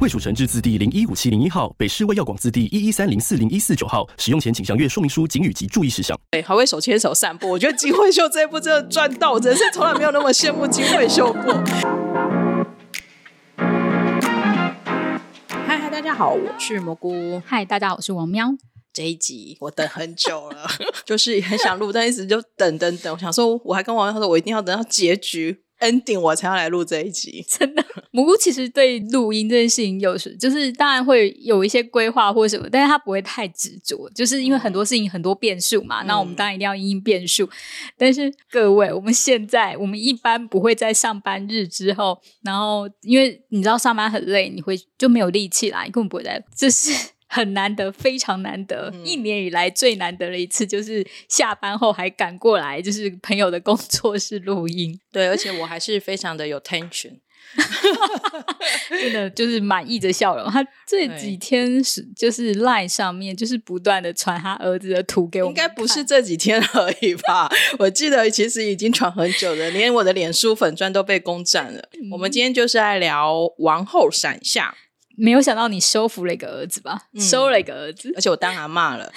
[0.00, 4.08] 卫署成制字第零一五七零一号，北市卫药广字第一一三零四零一四九号。
[4.16, 6.16] 使用前请详阅说明书、警语及注意事项。
[6.30, 7.50] 对，还会手牵手散步。
[7.50, 11.52] 我觉得金惠秀这一部真的赚到，我真是从来没有那么羡慕金惠秀过。
[15.66, 17.42] 嗨嗨，大家好，我是蘑菇。
[17.44, 18.50] 嗨，大家好，我是王喵。
[18.92, 20.64] 这一集我等很久了，
[21.04, 23.12] 就是很想录，但一直就等等等。
[23.12, 25.64] 我想说，我还跟王喵说，我一定要等到结局。
[25.80, 27.84] Ending 我才要来录这一集， 真的。
[28.10, 36.02] 蘑菇其实对录音这件事情有时就是当然会有一些规划或什么，但是他不会太执着，就是因为很多事情很多变数嘛。
[36.02, 37.48] 嗯、那我们当然一定要因应变数。
[37.96, 46.92] 但是各位，我们现在我们一般不会在上班日之后，然后因为你知道上班很累，你会就没有力气啦，你根本不会在，就是。
[47.28, 54.98] 很难得，非常难得，嗯、一年以来最难得的一次，就是下班后还赶过来，就是朋友的工作室录音。
[55.12, 57.18] 对，而且我还是非常的有 tension，
[58.88, 60.50] 真的就是满意的笑容。
[60.50, 67.50] 他这几天是就是 line 上面就是不断的传他儿子的图给我，应该不是这几天而已吧？
[67.78, 71.80] 我记得其实已经传很久了，连我的脸书粉砖都被攻占了。
[71.92, 74.74] 嗯、我们今天就是来聊王后闪夏。
[75.18, 76.98] 没有想到你收服了一个儿子吧？
[77.12, 79.12] 嗯、收了一个儿子，而且我当阿骂了，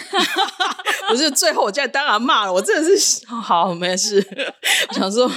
[1.09, 4.25] 不是最后我竟然当阿骂了，我真的是 好没事。
[4.89, 5.27] 我想说，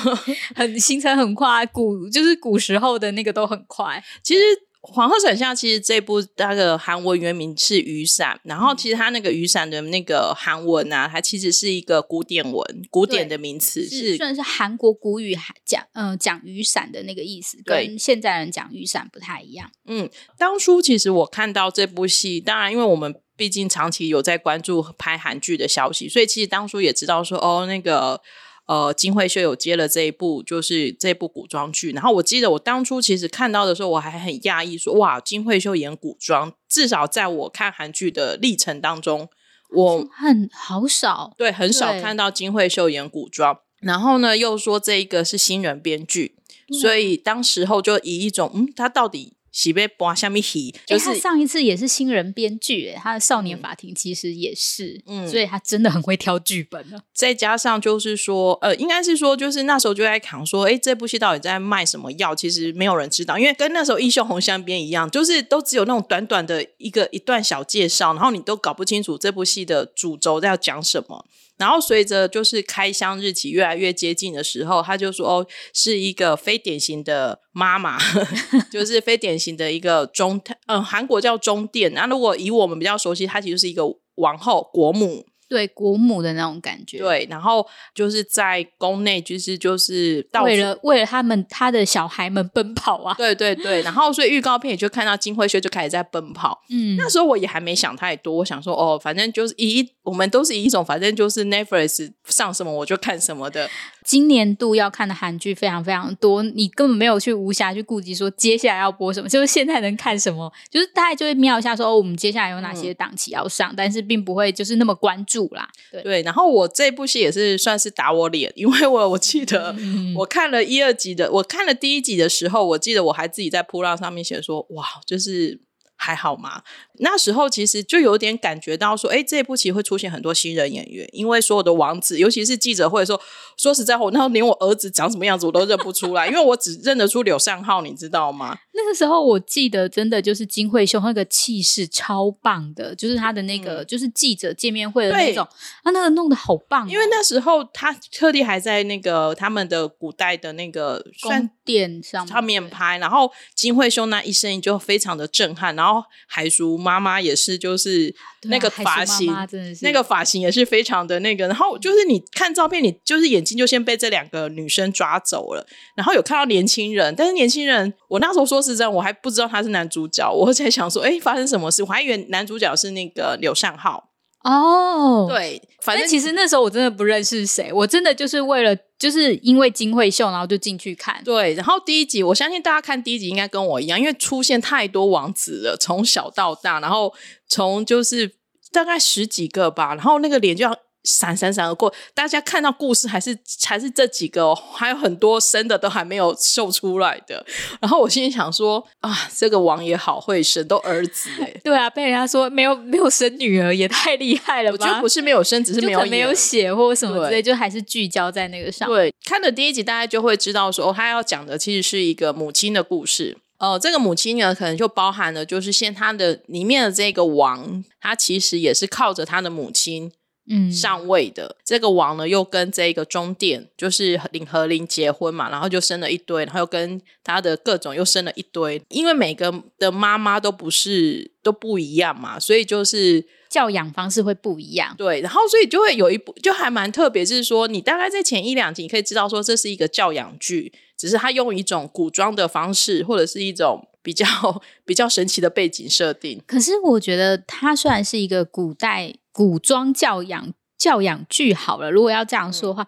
[0.56, 4.42] 很行程很快，古就是古时候的那个都很快，其实。
[4.86, 19.70] 皇后闪夏其实这部那个韩文原名是雨伞，然后其实它那个雨伞的那个韩文啊，它其实是一个古典文，古典的名词是算是韩国古语讲嗯讲雨伞的那个意思，跟现在人讲雨伞不太一样。
[19.86, 28.20] 嗯，当初其实我看到这部戏，当然因为我们毕竟长期有在关注拍韩剧的消息，所以其实当初也知道说哦那个。
[28.66, 31.92] 呃，金惠秀有接了这一部，就是这部古装剧。
[31.92, 39.28] 然后我记得我当初其实看到的时候，我还很讶异，说哇，金惠秀演古装，至少在我看韩剧的历程当中，
[39.70, 43.58] 我很好少，对，很少看到金惠秀演古装。
[43.80, 46.36] 然后呢，又说这一个是新人编剧，
[46.80, 49.36] 所以当时候就以一种嗯，他到底。
[49.54, 57.00] 喜被播下面戏，就是他上一次也是新人编剧，他的少年法庭其实也是，嗯，所以他真的很会挑剧本了。
[57.14, 62.34] 再加上就是说，呃，应该是说，就是那时候就在讲说，哎，这部戏到底在卖什么药？
[62.34, 71.24] 其实没有人知道，因为跟那时候《义秀红香边》一样，就是都只有那种短短的一个一段小介绍，然后你都搞不清楚这部戏的主轴在要讲什么。
[71.64, 77.96] 然后随着就是开箱日期越来越接近的时候，他就说哦，是一个非典型的妈妈，
[78.70, 81.94] 就是非典型的一个中，嗯，韩国叫中殿。
[81.94, 83.82] 那如果以我们比较熟悉，她其实是一个
[84.16, 85.24] 王后国母。
[85.48, 103.68] 对国母的那种感觉，对，然后就是在宫内，就是就是为了为了他们他的小孩们奔跑啊，对对对，然后所以预告片也就看到金惠秀就开始在奔跑， 嗯，那时候我也还没想太多，我想说哦，反正就是以我们都是以一种反正就是 Netflix 上什么我就看什么的。
[104.04, 115.68] 今年度要看的韩剧非常非常多，你根本没有去无暇去顾及说接下来要播什么，就是现在能看什么，就是大概就会瞄一下说哦，我们接下来有哪些档期要上，嗯、但是并不会就是那么关注啦。
[115.90, 119.74] 对，对，然后我这部戏也是算是打我脸，因为我我记得
[120.16, 125.60] 我看了一二集的，我看了第一集的时候，我记得我还自己在铺浪上面写说哇，就是。
[125.96, 126.62] 还好吗？
[126.98, 133.20] 那时候其实就有点感觉到说，哎，这一部其实会出现很多新人演员，因为所有的王子，尤其是记者会说，
[133.56, 138.58] 说实在话，我那时候连我儿子长什么样子我都认不出来，因为我只认得出柳善浩，你知道吗？
[138.72, 145.46] 那个时候我记得真的就是金惠秀那个气势超棒的，就是他的那个、嗯、就是记者见面会的那种，
[145.82, 155.93] 他那个弄得好棒、哦，因为那时候他特地还在那个他们的古代的那个宫殿上上面拍，然后金惠秀那一声音就非常的震撼，然后。
[156.26, 158.14] 海叔妈妈也是，就是
[158.44, 159.48] 那个发型，妈妈
[159.82, 161.46] 那个发型也是非常的那个。
[161.46, 165.66] 然后就是你看照片，你就是眼睛就先被这两个女生抓走了。
[165.96, 170.30] 然后有看到年轻人，但是年轻人，我那时候说实在，我还不知道他是男主角。
[170.32, 171.82] 我在想说，哎，发生什么事？
[171.82, 174.10] 我还以为男主角是那个柳善浩。
[174.44, 181.20] 哦，对，反正其实那时候我真的不认识谁，我真的就是为了就是因为金惠秀，然后就进去看。
[181.24, 187.12] 对，然后第一集，我相信大家看第一集应该跟我一样，因为出现太多王子了，从小到大，然后
[187.48, 188.34] 从就是
[188.70, 190.78] 大概十几个吧，然后那个脸就要。
[191.04, 197.44] 闪闪闪而过，大家看到故事还是还是这几个哦，还有很多生的都还没有秀出来的。
[197.80, 201.54] 然后我心里想说啊，这个王也好会生，都儿子哎。
[201.62, 204.78] 对啊，被人家说没有没有生女儿也太厉害了吧？
[204.80, 208.88] 我觉得不是没有生，只是没有没有写或什么之类，就还是聚焦在那个上。
[208.88, 213.36] 对，看了第一集，大家就会知道说，他要讲的其实是一个母亲的故事。
[213.58, 220.10] 哦，这个母亲呢，可能就包含了就是现他的里面的这个王，他其实也是靠着他的母亲。
[220.46, 234.94] 嗯，上位的这个王呢，又跟这个中殿就是领和林结婚嘛，然后就生了一堆，然后又跟他的各种又生了一堆，因为每个的妈妈都不是都不一样嘛，所以就是教养方式会不一样。
[234.98, 244.26] 对，然后所以就会有一部就还蛮特别，就是说你大概在前一两集你可以知道说这是一个教养剧，只是他用一种古装的方式，或者是一种比较
[244.84, 246.38] 比较神奇的背景设定。
[246.46, 249.14] 可是我觉得它虽然是一个古代。
[249.34, 252.86] 古装教养教养剧好了，如果要这样说的话，嗯、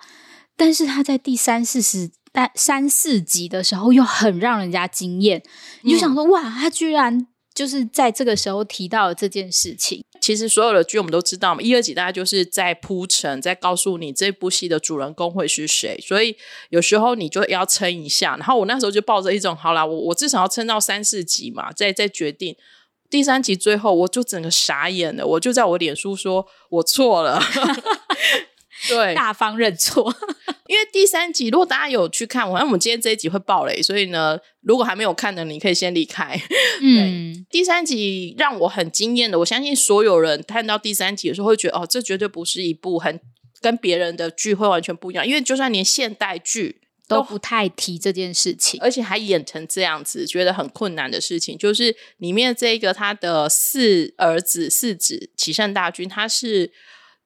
[0.57, 5.51] 但是他在第三四十但三四集的时候又很让人家惊艳，嗯、
[5.83, 10.05] 你就想说哇，他居然就是在这个时候提到了这件事情。
[10.21, 16.37] 其实所有的剧我们都知道嘛，一二集大家就是在铺陈，在告诉你这部戏的主人公会是谁，所以
[16.71, 18.37] 有时候你就要撑一下。
[18.37, 22.57] 然后我那时候就抱着一种好啦，我我至少要撑到三四集嘛，再再决定。
[23.11, 27.41] 第三集最后，我就整个傻眼了，我就在我脸书说我错了，
[28.89, 30.15] 对，大方认错。
[30.69, 36.37] 因为第三集，如果大家有去看，我，我们今天这一集会爆雷，所以呢，如果还没有看的，你可以先离开。
[36.83, 43.21] 嗯，第三集让我很惊艳的，我相信所有人看到第三集的时候会觉得，哦，这绝对不是一部很
[43.61, 46.81] 跟别人的剧会完全不一样，因为就算连现代剧。
[47.09, 56.73] 都不太提这件事情，而且还演成这样子，觉得很困难的事情，就是里面这个他的四儿子四子齐善大军，他是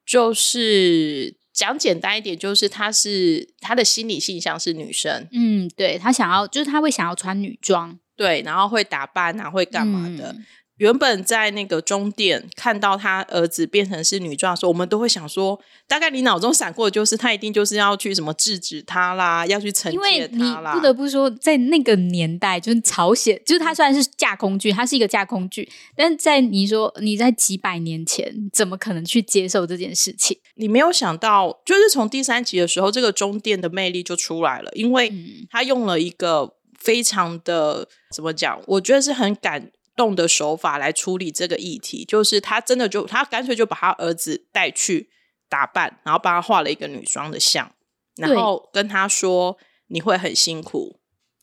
[0.05, 10.33] 就是讲简单一点，就是他是他的心理性向是女生，嗯，对，他想要就是他会想要穿女装，对，然后会打扮啊，会干嘛的。
[10.33, 10.47] 嗯
[10.81, 20.73] 原本在那个中殿看到他儿子变成是女装的时候，我们都会想说，大概你脑中闪过的就是他一定就是要去什么制止他啦， 要去惩戒他啦。
[20.73, 30.39] 不得不说，在那个年代，就是朝鲜，就是他虽然是架空剧，他是一个架空剧，但在你说你在几百年前，怎么可能去接受这件事情？
[30.55, 35.13] 你没有想到，就是从第三集的时候，这个中殿的魅力就出来了，因为
[35.51, 37.87] 他用了一个非常的
[38.17, 38.59] 怎么讲？
[38.67, 39.71] 我觉得是很感。
[40.01, 45.11] 动的手法来处理这个议题，就是他真的就他干脆就把他儿子带去
[45.47, 47.71] 打扮，然后帮他画了一个女装的像，
[48.17, 49.59] 然后跟他说
[49.89, 51.01] 你会很辛苦，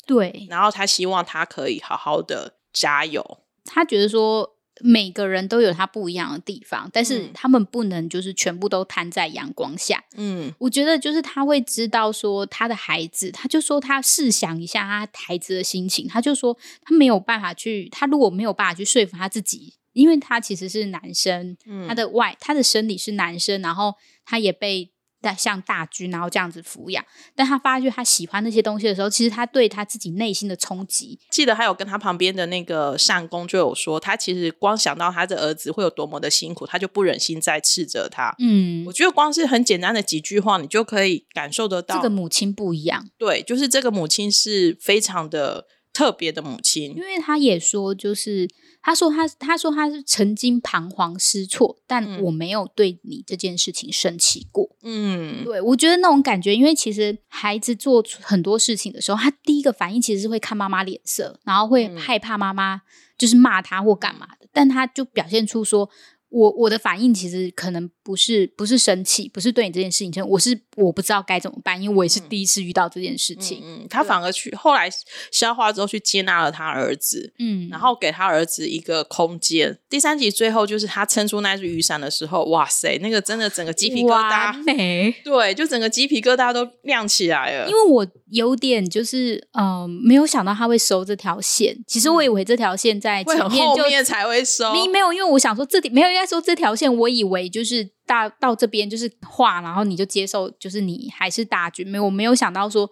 [0.08, 4.57] 对，然后他希望他可以好好的加油，他觉得说。
[4.82, 10.04] 每个人都有他不一样的地方，但是他们不能就是全部都摊在阳光下。
[10.16, 21.58] 嗯，我觉得就是他会知道说他的孩子，他就说他试想一下他孩子的心情，他就说他没有办法去，他如果没有办法去说服他自己，因为他其实是男生，
[21.88, 23.96] 他的外他的生理是男生，然后
[24.26, 24.92] 他也被。
[25.36, 27.04] 像大军，然后这样子抚养，
[27.36, 31.20] 但他发觉他喜欢那些东西的时候，其实他对他自己内心的冲击。
[31.32, 38.36] 记得还有跟他旁边的那个善公就有说，他其实光想到他的儿子会有多么的辛苦，他就不忍心再斥责他。
[38.40, 43.10] 嗯，我觉得光是很简单的几句话，你就可以感受得到这个母亲不一样。
[43.18, 45.66] 对，就是这个母亲是非常的
[45.98, 48.48] 特别的母亲，因为他也说就是。
[48.80, 54.70] 他说他：“他他说他是曾经彷徨失措，但我没有对你这件事情生气过。
[54.82, 62.82] 嗯，对，我觉得那种感觉，因为其实孩子做很多事情的时候，他第一个反应其实是会看妈妈脸色，然后会害怕妈妈
[63.18, 65.90] 就是骂他或干嘛的，但他就表现出说。”
[66.30, 73.62] 我我的反应其实可能不是不是生气，不是对你这件事情，我是我不知道该怎么办，因为我也是第一次遇到这件事情。
[73.64, 74.90] 嗯，嗯，他反而去后来
[75.32, 79.80] 消化之后去接纳了他儿子，嗯，然后给他儿子一个空间。
[79.90, 87.70] 第三集最后就是他撑出那只雨伞的时候，哇塞，那个真的整个鸡皮疙瘩，美 对，就整个鸡皮疙瘩都亮起来了。
[87.70, 96.17] 因为我有点就是嗯、呃，没有想到他会收这条线，其实我以为这条线在前面就后面才会收，你没有，因为我想说这里没有。
[96.18, 101.88] 应该说这条线，我以为就是大到这边就是画，然后你就接受，就是你还是大军。
[101.88, 102.90] 没有，我没有想到说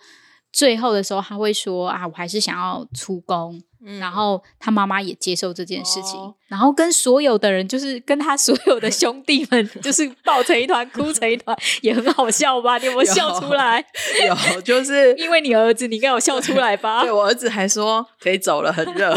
[0.53, 3.59] 最后的时候他会说啊，我还是想要出宫。
[3.87, 12.79] 嗯、然后他妈妈也接受这件事情，哦、然后跟所有的人，就是跟他所有的兄弟们，就是抱成一团，哭成一团，也很好笑吧？
[12.79, 13.85] 你有没有笑出来？
[14.25, 17.03] 有，就是 因为你儿子，你应该有笑出来吧？
[17.03, 19.15] 对，我儿子还说可以走了，很热。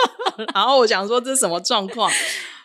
[0.54, 2.10] 然后我想说这是什么状况？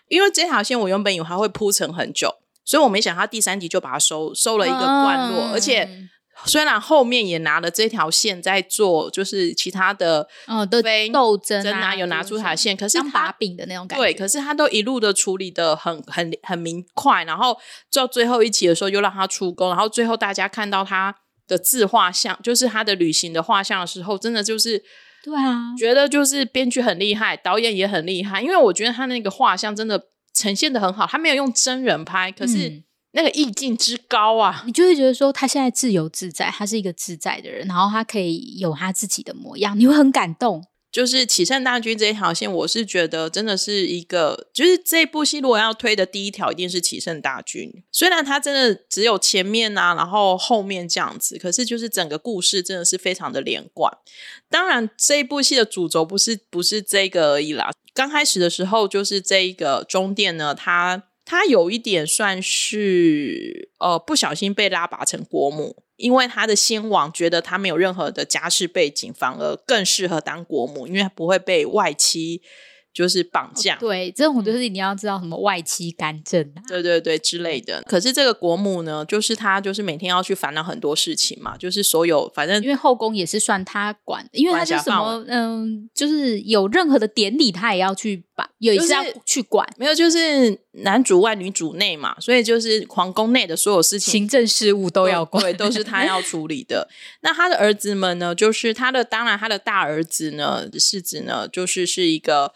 [0.07, 2.33] 因为这条线我原本以为它会铺陈很久，
[2.63, 5.89] 所以我没想到他第三集就把它收收了一个段落，嗯、而且
[6.45, 10.81] 虽然后面也拿了这条线在做，就是其他的哦的
[11.12, 17.57] 斗争啊，有拿出它的线，可是当把柄的那种感觉，对，可是他都一路的处理的很很很明快，然后
[17.93, 21.15] 到最后一集的时候又让他出宫，然后最后大家看到他
[21.47, 24.83] 的自画像，就是他的旅行的画像的时候，真的就是。
[25.25, 30.00] 对啊，觉得就是编剧很厉害，导演也很厉害，因为我觉得他那个画像真的
[30.36, 40.63] 呈现的很好，他没有用真人拍，可是那个意境之高啊，嗯、你就会觉得说他现在自由自在，他是一个自在的人，然后他可以有他自己的模样，你会很感动。
[40.96, 47.70] 就是启圣大军这一条线，我是觉得真的是一个，就是这部戏如果要推的第一条，一定是启圣大军。
[47.92, 53.92] 虽然它真的只有前面啊，然后后面这样子，可是就是整个故事真的是非常的连贯。
[54.50, 57.72] 当然，这一部戏的主轴不是不是这个而已啦。
[57.94, 65.84] 刚开始的时候，就是这一个中殿呢，它它有一点算是呃不小心被拉拔成国母。
[65.98, 72.42] 因为他的先王觉得他没有任何的家世背景，反而更适合当国母，因为他不会被外戚。
[72.96, 77.84] 就是绑架，对，这种就是你要知道什么外戚干政啊，对对对之类的。
[77.86, 96.88] 可是这个国母呢，就是他就是每天要去烦恼很多事情嘛，就是所有反正因为后宫也是算他管，因为他是什么嗯，就是有任何的典礼他也要去把，也是要去管，没有就是男主外女主内嘛，所以就是皇宫内的所有事情，行政事务都要管，对，都是他要处理的。
[97.22, 102.53] 那他的儿子们呢，就是他的当然他的大儿子呢，世子呢，就是是一个。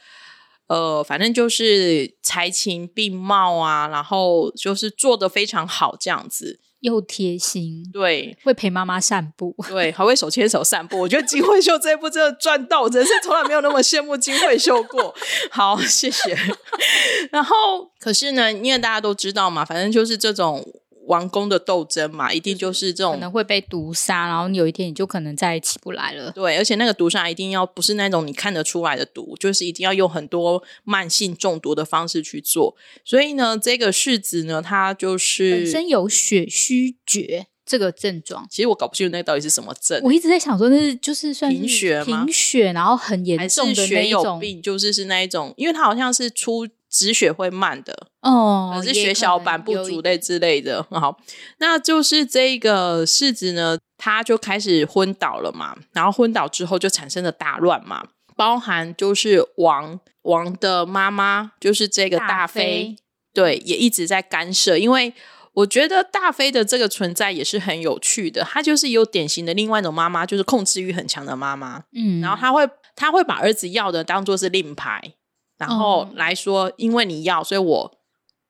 [0.67, 10.99] 呃，反正就是才情并茂啊，然后就是做的非常好，这样子又贴心，对，会陪妈妈散步，对，还会手牵手散步。
[10.99, 15.13] 我觉得金惠秀这一部真的赚到，我真是从来没有那么羡慕金惠秀过。
[15.51, 16.37] 好，谢谢。
[17.31, 20.65] 然后，可是呢，因为大家都知道嘛，反正就是这种。
[21.09, 26.31] 王宫的斗争嘛，一定就是这种可能会被毒杀，然后有一天你就可能再也起不来了。
[26.31, 32.75] 对，而且那个毒杀一定要不是那种你看得出来的毒，就是一定要用很多慢性中毒的方式去做。
[33.03, 38.45] 所以呢，这个世子呢，他就是本身有血虚厥这个症状。
[38.47, 39.99] 其实我搞不清楚那到底是什么症。
[40.03, 42.23] 我一直在想说，那是就是算贫血吗？
[42.23, 46.67] 贫血，然后很严重的那一种血有病，就是是那一种，因为他好像是出。
[46.89, 50.83] 止血会慢的哦，可是血小板不足类之类的。
[50.89, 51.19] 好，
[51.59, 55.77] 那就是这个世子呢，他就开始昏倒了嘛。
[55.93, 62.95] 然后昏倒之后就产生了大乱嘛，包含就是王王的妈妈，就是这个大妃，大妃
[63.33, 64.77] 对，也一直在干涉。
[64.77, 65.13] 因为
[65.53, 71.83] 我觉得大妃的这个存在也是很有趣的，她就是有典型的另外一种妈妈，就是控制欲很强的妈妈。
[71.93, 75.13] 嗯，然后她会她会把儿子要的当做是令牌。
[75.59, 77.99] 然后来说，因为你要，所以我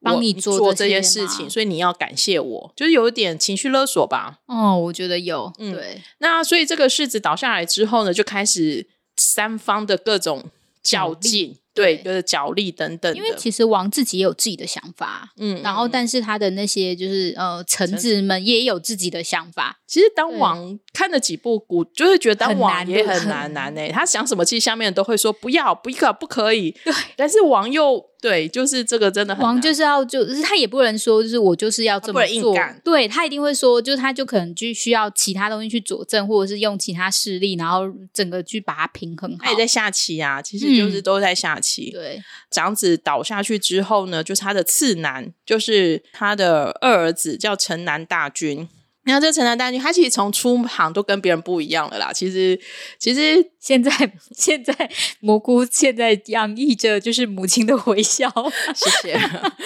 [0.01, 4.39] 帮你做，做这些事情，所以你要感谢我，就是有一点情绪勒索吧。
[4.45, 6.01] 哦，我觉得有，嗯，对。
[6.19, 8.87] 那所以这个柿子倒下来之后呢，就开始
[9.17, 10.45] 三方的各种
[10.81, 11.57] 较劲。
[11.73, 13.13] 对，就是角力等等。
[13.15, 19.79] 因为其实王自己也有自己的想法，嗯，然后但是他的那些就是呃臣子们也有自己的想法。
[19.88, 23.91] 其实当王看了几部古，就是觉得当王也很难难诶。
[23.91, 26.71] 他想什么，其实下面人都会说不要，不可，不可以。
[26.83, 29.53] 对，但是王又对，就是这个真的很难。
[29.53, 37.83] 王就是要就是他也不能说就是我就是要这么做，对他一定会说，就是他就可能就需要其他东西去佐证，或者是用其他势力，然后
[38.13, 39.45] 整个去把它平衡好。
[39.45, 41.68] 他也在下棋啊，其实就是都在下棋。
[41.91, 48.67] 对，长子倒下去之后呢，就是他的次男，就是他的二儿子，叫城南大军。
[49.05, 52.13] 那这城南大军，他其实从出行都跟别人不一样了啦。
[52.13, 52.59] 其实，
[52.99, 53.91] 其实现在
[54.35, 54.73] 现在
[55.19, 58.31] 蘑菇现在洋溢着就是母亲的微笑，
[58.75, 59.19] 谢谢。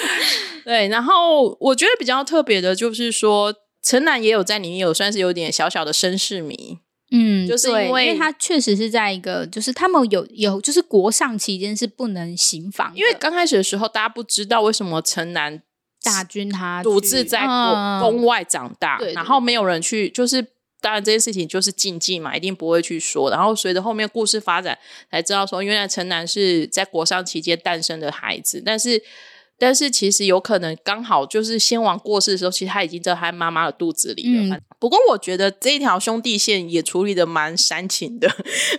[0.63, 6.77] 对，然后我觉得比较特别的就是说，城南也有在里面有算是有点小小的身世迷。
[7.15, 15.61] 嗯，就是因为，因为他确实是在一个，就是他们有有，就是国丧期间是不能行房，因为刚开始的时候大家不知道为什么城南
[16.01, 17.45] 大军他独自在
[18.01, 20.41] 宫外长大，嗯、然后没有人去，就是
[20.81, 23.29] 当然这件事情就是禁忌嘛，一定不会去说。
[23.29, 24.77] 然后随着后面故事发展，
[25.11, 29.01] 才知道说原来城南是在国丧期间诞生的孩子，但是。
[29.65, 34.57] 但是其实有可能刚好就是先王过世的时候，其实他已经在他妈妈的肚子里了。
[34.57, 38.29] 嗯、不过我觉得这一条兄弟线也处理的蛮煽情的，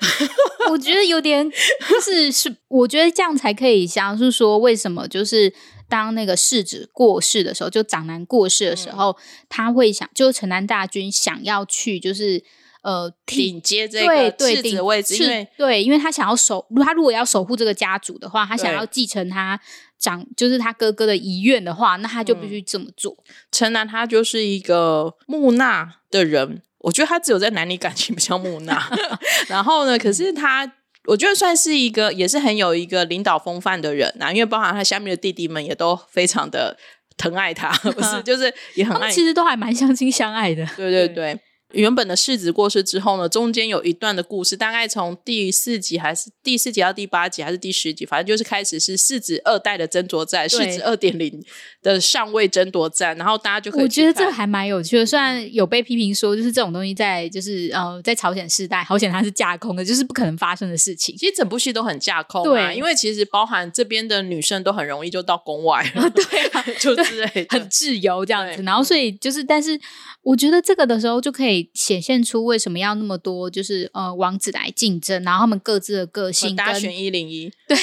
[0.69, 1.51] 我觉得有点
[1.89, 5.55] 就是是，我觉得这样才可以像是说为什么就是
[5.89, 9.17] 当那个世子过世的时候，就长男过世的时候，嗯、
[9.49, 12.45] 他会想，就城南大军想要去就是。
[12.85, 19.59] 呃顶接这个对子位置，因为对，因为他想要守，他如果要守护这个家族的话，他想要继承他
[19.99, 23.17] 长就是他哥哥的遗愿的话，那他就必须这么做。
[23.51, 28.81] 陈、嗯、南他就是一个木讷的人，我觉得他只有在男女感情比较木讷，
[29.49, 30.73] 然后呢，可是他。
[31.07, 36.75] 我觉得算是一个，也是很有一个领导风范的人呐、啊，因为包含他下面的弟弟们也都非常的
[37.19, 40.67] 疼爱他， 不是，就是也很爱，其实都还蛮相亲相爱的。
[40.75, 41.39] 对对对。
[41.75, 51.43] 原本的世子过世之后呢，中间有一段的故事，大概从第四集还是第四集到第八集还是第十集，反正就是开始是世子二代的争夺战，世子二点零
[51.83, 53.83] 的上位争夺战，然后大家就可以。
[53.83, 61.17] 我觉得这个还蛮有趣的，虽然有被批评说，就是这种东西在就是呃在朝鲜世代，好险它是架空的，就是不可能发生的事情。
[61.17, 68.63] 其实整部戏都很架空啊，对，因为其实包含这边的女生都很容易就到宫外了， 对啊， 就之类的，很自由这样子。
[68.63, 69.79] 然后所以就是，但是
[70.23, 72.45] 我觉得这个的时候就可以显现出。
[72.45, 73.49] 为什么要那么多？
[73.49, 77.77] 就是呃，王子来竞争，然后他们各自的个性，大家选一零一，对，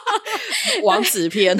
[0.82, 1.56] 王子篇，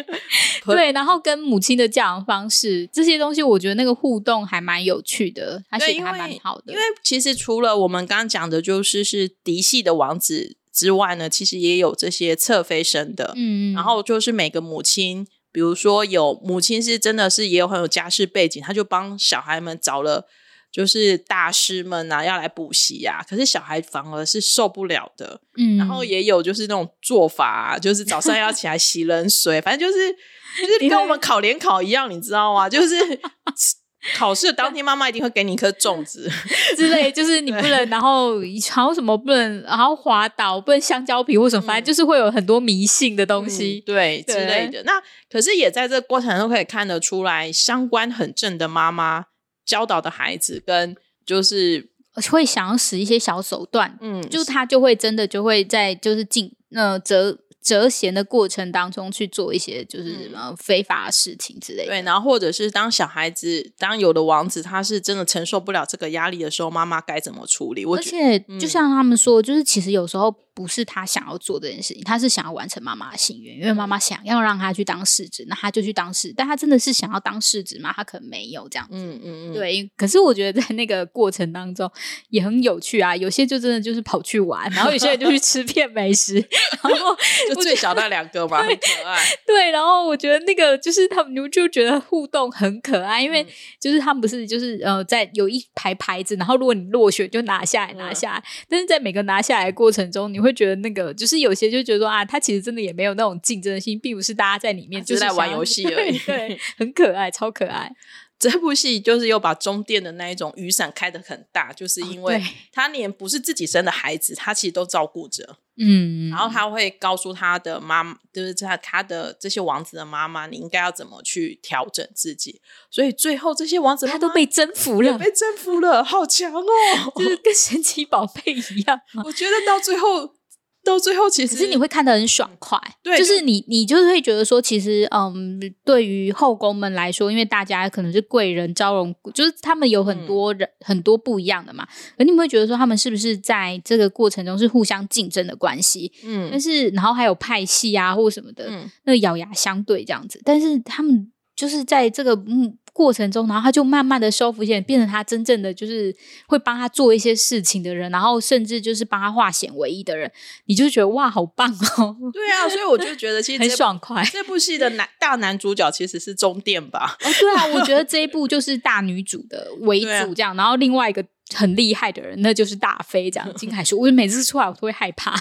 [0.66, 6.72] 对，然后跟母亲的教养方式这些东西，我觉得那个互动还蛮有趣的，他写的还蛮好的。
[6.72, 20.26] 因为其实除了我们刚刚讲的，就是是嫡系的王子之外呢，其实也有这些侧妃生的，嗯，然后就是每个母亲，比如说有母亲是真的是也有很有家世背景，他就帮小孩们找了。
[20.72, 25.38] 就是大师们呐、啊，要来补习呀，可是小孩反而是受不了的。
[25.58, 32.68] 嗯，然后也有就是那种做法、啊，就是早上要起来洗冷水， 反正就是就是跟我们考联考一样，你知道吗？
[32.70, 32.96] 就是
[34.16, 36.28] 考试当天，妈妈一定会给你一颗粽子
[36.76, 44.82] 之类，就是你不能，然后还有什么不能，然后滑倒不能香蕉皮或什么，反正就是会有很多迷信的东西，嗯、对，对之类的。
[44.84, 44.94] 那
[45.30, 49.26] 可是也在这个过程中可以看得出来，三观很正的妈妈。
[49.64, 51.90] 教导的孩子跟就是
[52.30, 61.92] 会想要使一些小手段，嗯，就他就会真的就会在就是进呃折折弦的过程当中去做一些就是呃非法的事情之类的。
[61.92, 67.84] 对，然后或者是当小孩子当有的王子他是真的承受不了这个压力的时候，妈妈该怎么处理？
[67.84, 70.34] 而且就像他们说，就是其实有时候。
[70.54, 76.32] 不是他想要做这件事情，他是想要完成妈妈的心愿，因为妈妈想要让他去当世子，那他就去当世。
[76.36, 77.92] 但他真的是想要当世子吗？
[77.94, 78.94] 他可能没有这样子。
[78.96, 79.54] 嗯嗯嗯。
[79.54, 81.90] 对，可是我觉得在那个过程当中
[82.28, 83.16] 也很有趣啊。
[83.16, 86.34] 有些就真的就是跑去玩，然后有些人就去吃片美食，
[86.82, 87.16] 然后
[87.48, 89.18] 就最小那两个嘛， 很可爱。
[89.46, 93.46] 对，然后我觉得那个就是他们就觉得互动很可爱，因为
[93.80, 107.90] 就是他们不是就是呃在有一排牌子，然后如果你落选就拿下来拿下来，嗯、但是在每个拿下来的过程中，你会觉得那个就是有些就觉得说啊，他其实真的也没有那种竞争性，并不是大家在里面就是在玩游戏而已，对，对，很可爱，超可爱。
[108.38, 115.58] 这部戏就是又把中电的那一种雨伞开得很大，就是因为他连不是自己生的孩子，他其实都照顾着。
[115.78, 122.60] 嗯，然后他会告诉他的妈妈，就是他他的这些王子的妈妈，你应该要怎么去调整自己。
[122.90, 126.62] 所以最后这些王子他都被征服了，被征服了，好强哦，
[127.16, 129.00] 就是跟神奇宝贝一样。
[129.24, 130.34] 我觉得到最后。
[130.84, 141.86] 到最后，其实是你会看得很爽快，对，就是你你就是会觉得说，其实嗯，对于后宫们来说，因为大家可能是贵人招荣，就是他们有很多人、嗯、很多不一样的嘛，
[142.18, 146.12] 而你们会觉得说，他们是不是在这个过程中是互相竞争的关系？
[146.24, 152.76] 嗯，但是然后还有派系啊或什么的，嗯、那个咬牙相对这样子，但是他们就是在这个嗯。
[152.92, 156.14] 过程中，然后他就慢慢的收服线，变成他真正的就是
[156.46, 160.30] 会帮他做一些事情的人，然后甚至就是帮他化险为夷的人，
[160.66, 162.16] 你就觉得哇，好棒哦！
[162.32, 164.22] 对啊，所以我就觉得其 实很爽快。
[164.30, 167.16] 这部戏的男大男主角其实是中电吧？
[167.24, 171.24] 哦，对啊，我觉得 这一部就是大女主的为主这样，啊、然后另外一个
[171.54, 173.54] 很厉害的人，那就是大飞这样。
[173.54, 175.34] 金海淑，我每次出来我都会害怕。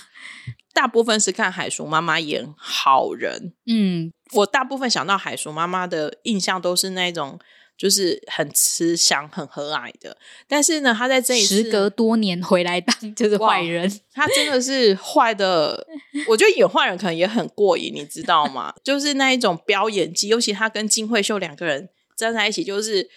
[0.74, 4.14] 大部分是看海叔妈妈演好人，嗯。
[4.34, 7.40] 我大部分想到海叔妈妈的印象都是那种，
[7.78, 10.18] 就是很慈祥、很和蔼的。
[10.48, 15.88] 但是呢，她在这一次时隔多年回来当 就是坏人，她真的是坏的。
[16.28, 18.74] 我觉得演坏人可能也很过瘾，你知道吗？
[18.84, 23.10] 就是那一种飙演技，尤其她跟金惠秀两个人站在一起，就是。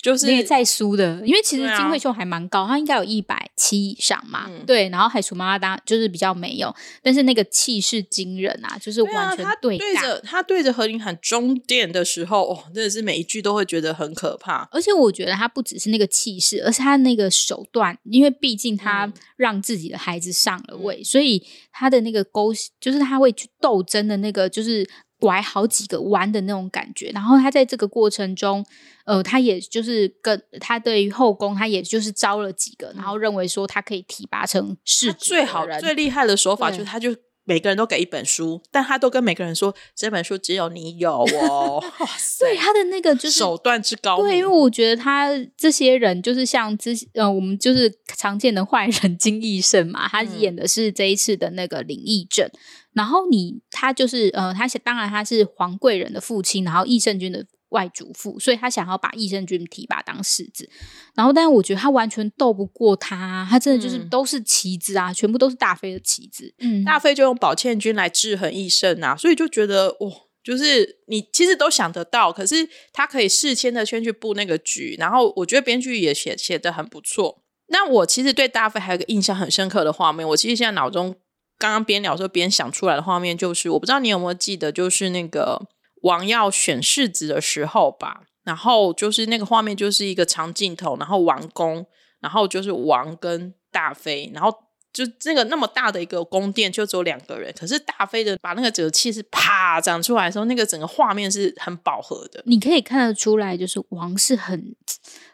[0.00, 4.46] 就是那个在输的，因为其实金惠秀还蛮高，她、啊、应该有一百七以上嘛。
[4.48, 9.76] 嗯、对，然后海淑妈妈当就是比较没有，但是那个气势惊人啊，就是完全对。
[9.78, 14.68] 对着他对着何林喊终点的时候，哦，真的是每一句都会觉得很可怕。
[14.70, 24.88] 而且我觉得他不只是那个气势，而是他那个手段，因为毕竟他让自己的孩子上了位，嗯、所以他的那个勾，就是他会去斗争的那个，就是。
[25.18, 27.10] 拐好几个弯的那种感觉。
[27.14, 28.64] 然后他在这个过程中，
[29.04, 35.18] 呃，他也就是跟他对于后宫，他也就是招了几个，然后认为说他可以提拔成世子。
[35.20, 37.14] 最好最厉害的手法就是他就。
[37.48, 41.80] 每个人都给一本书，但他都跟每个人说，这本书只有你有哦。
[42.40, 44.20] 对他的那个就是手段之高。
[44.20, 52.44] 对，因为我觉得他这些人就是像之呃，我们就是常见的坏人 金义圣嘛，他演的是这一次的那个林义正。
[52.48, 52.50] 嗯、
[52.96, 57.46] 然后你他就是呃，他当然他是皇贵人的父亲，然后义圣君的。
[57.70, 60.70] 外祖父，所以他想要把义圣君提拔当世子，
[61.16, 66.54] 然后，但是我觉得他完全斗不过他，他真的就是都是棋子啊，嗯、全部都是大妃的棋子。
[66.60, 70.10] 嗯，大妃就用宝倩君来制衡义圣啊，所以就觉得哇，
[70.44, 77.42] 就是你其实都想得到，可是他可以事先的先去布那个局，然后我觉得编剧也写写得很不错。
[77.68, 81.16] 那我其实对大妃还有一个印象很深刻的画面，我其实现在脑中
[81.58, 85.68] 刚刚边聊的时候边想出来的画面，就是我不知道你有没有记得，就是那个。
[86.02, 91.84] 王要选世子的时候吧，然后就是那个画面，就是一个长镜头，然后王宫，
[92.20, 94.54] 然后就是王跟大妃，然后
[94.96, 97.54] 就这个那么大的一个宫殿，就只有两个人。
[97.58, 104.74] 可是大飞的把那个整个气势啪长出来的时候，那个整个画面是很饱和的，你可以看得出来，就是王是很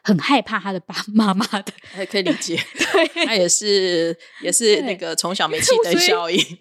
[0.03, 6.37] 很害怕他的爸 妈妈的，还可以理解，对，他也是也是那个从小没 气的效应。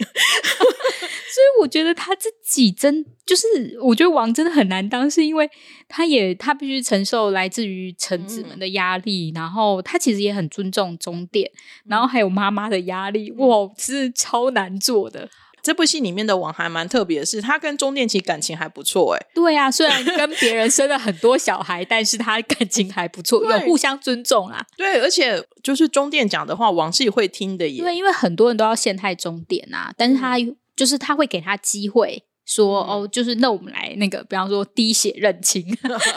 [1.33, 5.49] 所以我觉得他自己真就是，我觉得王真的很难当，是因为
[5.88, 11.51] 他也他必须承受来自于臣子们的压力，嗯、然后他其实也很尊重中殿，
[11.87, 15.31] 然后还有妈妈的压力，哇，是超难做的。
[15.62, 24.66] 这部戏里面的王还蛮特别的是，他跟钟殿其实感情还不错，哎，对啊，虽然跟别人生了很多小孩，但是他感情还不错， 有互相尊重啊。
[24.77, 27.81] 对，而且就是钟殿讲的话，王是会听的耶。
[27.81, 30.37] 对，因为很多人都要陷害中殿啊，但是他。
[30.83, 35.64] 嗯就是他会给他机会说、嗯、哦，就是那我们来那个，比方说滴血认亲。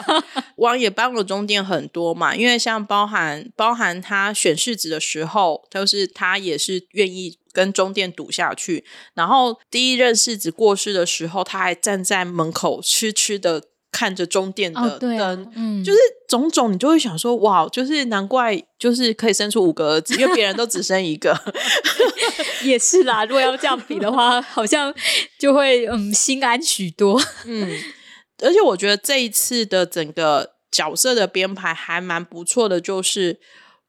[0.58, 8.84] 王也帮了中殿很多嘛，因为像包含包含他选世子的时候，就是他也是愿意跟中殿赌下去。
[9.14, 13.62] 然后第一任世子过世的时候，他还站在门口痴痴的
[13.96, 21.34] 看着中殿的灯，哦啊、嗯，就是种种，你就会想说哇，就是难怪就是可以生出五个儿子，因为别人都只生一个。
[22.62, 24.94] 也是啦，如果要这样比的话，好像
[25.38, 27.18] 就会嗯心安许多。
[27.46, 27.74] 嗯，
[28.44, 33.40] 而且我觉得这一次的整个角色的编排还蛮不错的，就是。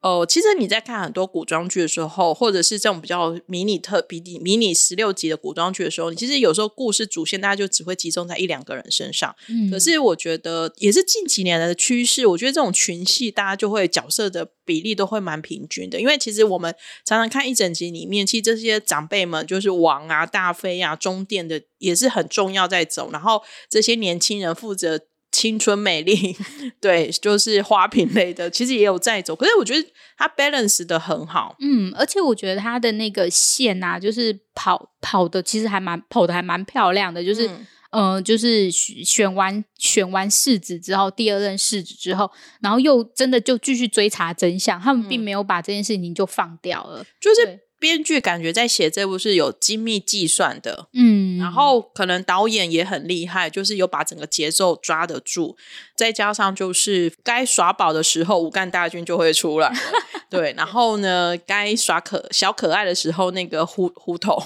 [0.08, 9.36] 哦，其实你在看很多古装剧的时候，或者是这种比较迷你特比迷你十六集的古装剧的时候，你其实有时候故事主线大家就只会集中在一两个人身上。
[9.50, 12.26] 嗯，可是我觉得也是近几年来的趋势。
[12.26, 25.02] 我觉得这种群戏大家就会角色的比例都会蛮平均的，因为其实我们常常看一整集里面，其实这些长辈们就是王啊、大妃啊、中殿的也是很重要在走，然后这些年轻人负责。
[25.38, 26.36] 青春美丽，
[26.82, 29.36] 对，就是花瓶类的，其实也有在走。
[29.36, 37.24] 可是我觉得它 balance 的很好，嗯，而且我觉得它的那个线啊，就是跑跑的，其实还蛮跑的，还蛮漂亮的。
[37.24, 37.48] 就是，
[37.92, 42.28] 嗯、呃，就是选完选完世子之后，第二任世子之后，
[42.62, 47.67] 然后又真的就继续追查真相，他们并没有把这件事情就放掉了，就是。
[47.80, 55.56] 编剧感觉在写这部是有精密计算的，嗯，然后可能导演也很厉害，就是有把整个节奏抓得住，
[55.96, 59.72] 再加上就是该耍宝的时候，武干大军就会出来，
[60.30, 64.42] 对，然后呢，该耍可小可爱的时候，那个胡胡头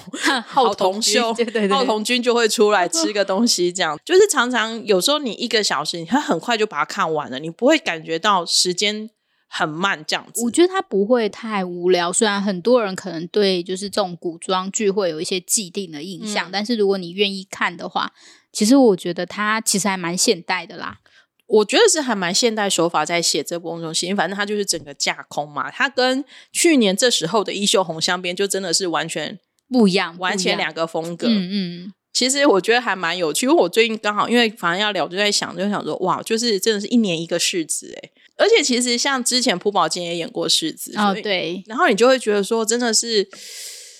[0.46, 3.98] 浩同 兄，对对对，浩同军就会出来吃个东西，这样。
[4.04, 9.08] 就是常常有时候你一个小时，你会很快就把它看完了，你不会感觉到时间。
[9.54, 10.42] 很慢，这样子。
[10.42, 12.10] 我觉得它不会太无聊。
[12.10, 18.10] 虽然很多人可能对就是这种古装剧会有一些既定的印象，嗯、但是如果你愿意看的话，
[18.50, 21.00] 其实我觉得它其实还蛮现代的啦。
[21.46, 24.14] 我觉得是还蛮现代手法在写这部东西。
[24.14, 29.38] 反正它就是整个架空嘛，它跟去年这时候的《衣袖红镶边》就真的是完全
[29.68, 31.28] 不一样，完全两个风格。
[31.28, 31.92] 嗯嗯。
[32.12, 38.10] 其实我觉得还蛮有趣，因为我最近刚好因为反正要聊，就在想，就想说哇，就是真的是一年一个世子哎。
[38.36, 43.28] 而且其实像之前朴宝剑也演过世子哦，对，然后你就会觉得说，真的是，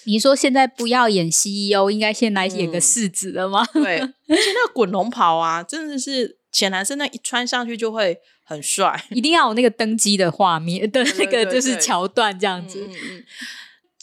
[0.04, 3.64] 你说现在不要演 CEO，应该先来演个世子了吗？
[3.74, 12.78] 嗯、对， 而且那个滚龙袍啊，真的是浅蓝色那一穿上去就会很帅，一定要有那个登基的画面的那个就是桥段这样子。
[12.80, 13.24] 对对对对嗯嗯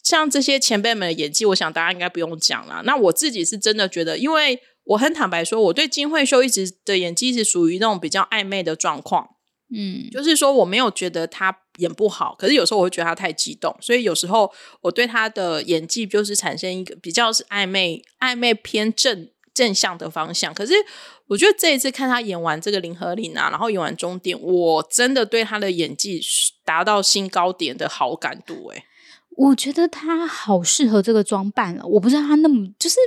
[0.09, 2.81] 像这些前辈们的演技，我想大家应该不用讲了。
[2.83, 9.27] 那我自己是真的觉得，因为我很坦白说，我对金惠秀一直的演技是属于那种比较暧昧的状况。
[9.71, 20.51] 嗯，就是说我没有觉得他演不好，可是有时候我会觉得他太激动，所以有时候我对他的演技就是产生一个比较是暧昧、暧昧偏正正向的方向。
[20.55, 20.73] 可是
[21.27, 26.19] 我觉得这一次看他演完这个林和林啊，然后演完终点，我真的对他的演技
[26.65, 28.83] 达到新高点的好感度哎、欸。
[29.39, 31.85] 我觉得他好适合这个装扮了。
[31.85, 32.97] 我不知道他那么就是。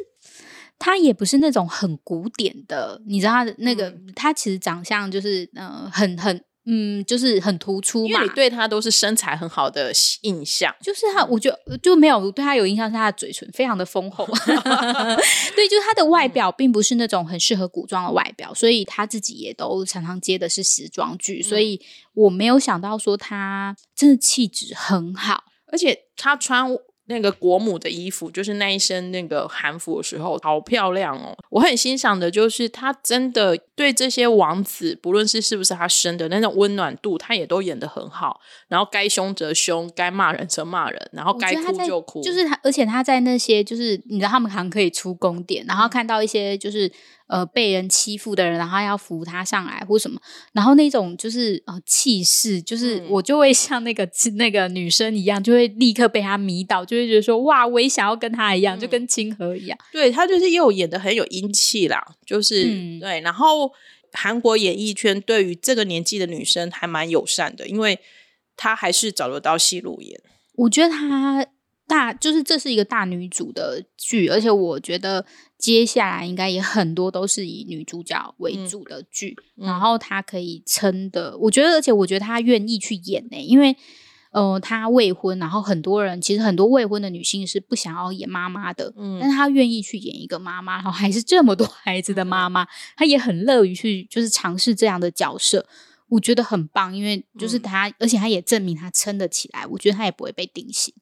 [0.85, 8.09] 他也不是那种很古典的，你知道他的那个，嗯、他其实长相就是呃很很嗯，就是很突出嘛。
[8.09, 9.93] 因为你对他都是身材很好的
[10.23, 14.27] 印象，就是他，我就就没有对他有印象，是他的嘴唇非常的丰厚。
[15.55, 21.81] 对，就是他的外表并不是那种很适合古装的外表，所以他自己也都常常接的是时装剧，嗯、所以
[22.15, 26.79] 我没有想到说他真的气质很好，而且他穿。
[27.07, 31.37] 那个国母的衣服，就是那一身那个韩服的时候，好漂亮哦！
[31.51, 38.41] 我很欣赏的，就是他真的对这些王子，不论是是不是他生的那种温暖度，他也都演得很好。
[38.69, 42.23] 然后该凶则凶，该骂人则骂人，然后该哭就哭。
[42.23, 46.91] 就是他，而且他在那些，就是你知道，他们还可以出宫殿，然后看到一些就是。
[47.33, 50.21] 呃，被人欺负的人，然后要扶他上来或什么，
[50.53, 59.79] 然后那种就是呃气势，就是我就会像那个、嗯、那个女生一样，就会立刻被他迷倒，就会觉得说哇，我也想要跟他一样，嗯、就跟清河一样。
[59.91, 63.21] 对，他就是又演得很有英气啦，就是、嗯、对。
[63.23, 63.73] 然后
[64.13, 67.99] 韩国演艺圈对于这个年纪的女生还蛮友善的，因为
[68.59, 70.21] 她还是找得到戏路演。
[70.57, 71.47] 我觉得她。
[71.87, 75.25] 大就是这是一个大女主的剧，而且我觉得
[75.59, 83.77] 接下来应该也很多都是以女主角为主的剧，嗯、然后她可以撑的，我觉得，而且我觉得她愿意去演呢、欸，因为
[84.31, 92.67] 呃，她未婚，然后很多人其实很多未婚的女性是不想要演妈妈的，嗯，但是她愿意去演一个妈妈，然后还是这么多孩子的妈妈，
[92.97, 95.67] 她也很乐于去就是尝试这样的角色，
[96.09, 100.95] 我觉得很棒，因为就是她，嗯、而且她也证明她撑得起来，我觉得她也不会被定型。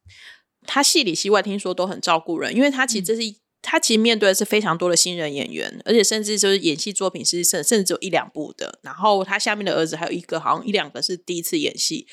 [0.66, 8.78] 他戏里戏外听说都很照顾人，因为他其实这是、嗯、他其实面对的是非常多的新人演员，而且甚至就是演戏作品是甚甚至只有一两部的。
[8.82, 12.06] 然后他下面的儿子还有一个，好像一两个是第一次演戏，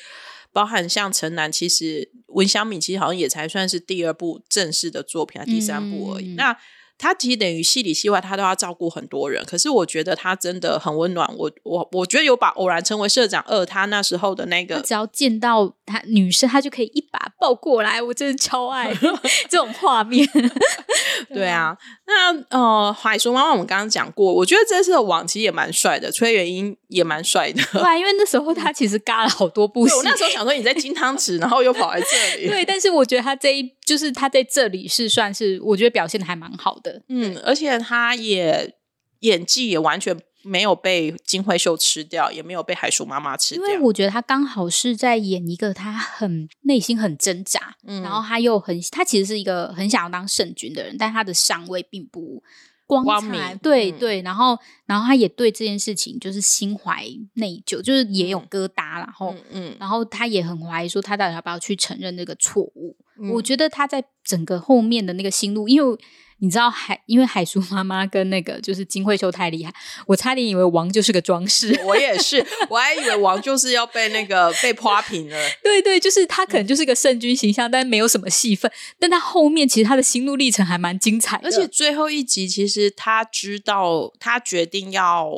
[0.52, 6.32] 包含像陈楠，其实文湘敏其实好像也才算是第二部正式的作品，第三部而已。
[6.32, 6.58] 嗯、那
[6.98, 9.44] 他其实等于戏里戏外，他都要照顾很多人。
[9.46, 11.28] 可是我觉得他真的很温暖。
[11.36, 18.02] 我我我觉得有把偶然成为社长二，他那时候的那个，只要见到他女生，他就可以一把抱过来。
[18.02, 18.92] 我真的超爱
[19.48, 20.28] 这种画面。
[21.32, 27.62] 对啊，那呃，海叔妈妈，我们刚刚讲过，我觉得这次的王其实也蛮帅的，崔元英也蛮帅的。
[27.72, 29.94] 对啊，因为那时候他其实嘎了好多部戏。
[29.94, 32.48] 我那时候想说你在金汤匙，然后又跑来这里。
[32.50, 36.87] 对，但是我觉得他这一就是他在这里是算是，我觉得表现的还蛮好的。
[37.08, 38.74] 嗯，而且他也
[39.20, 43.66] 演技也完全没有被金惠秀吃掉，也没有被海叔妈妈吃掉。
[43.66, 52.42] 因为我觉得他刚好是在演一个他很内心很挣扎，嗯，然后他又很他其实是一个很想要当圣君的人，但他的上位并不
[52.86, 53.54] 光彩。
[53.56, 62.96] 对、嗯、对，然后然后他也对这件事情就是心怀内疚，就是也有疙瘩，然后嗯，嗯然后他也很怀疑说他到底要不要去承认这个错误。
[63.20, 65.98] 嗯、我觉得他在整个后面的那个心路，因为。
[66.40, 69.72] 你知道海，因为海叔妈妈跟那个就是金惠秀太厉害，
[70.06, 71.78] 我差点以为王就是个装饰。
[71.84, 75.36] 我也是，我还以为王就是要被那个被泼平了。
[75.62, 78.70] 对对，就是他可能就是个圣君形象，嗯、但没有什么戏份。
[78.98, 85.28] 但他后面其实他的心路历程还蛮精彩的，而且最后一集其实他知道，他决定要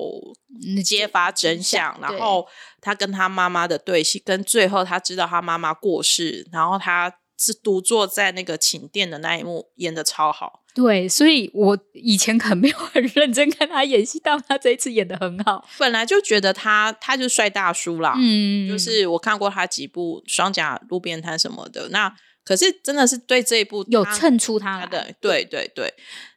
[0.85, 2.47] 揭发真相，嗯、然后
[2.81, 7.11] 他跟他妈妈的对戏，跟最后他知道他妈妈过世，然后他
[7.41, 10.63] 是独坐在那个寝殿的那一幕，演的超好。
[10.75, 15.67] 对，所以我以前可能没有很认真看他演戏，但他这一次演的很好。
[15.79, 21.89] 本来就觉得他他就是帅大叔啦，嗯，就是我看过他几部《双甲路边摊》什么的。
[21.89, 25.95] 那可是真的是对这一部有衬出他，他的，对对对，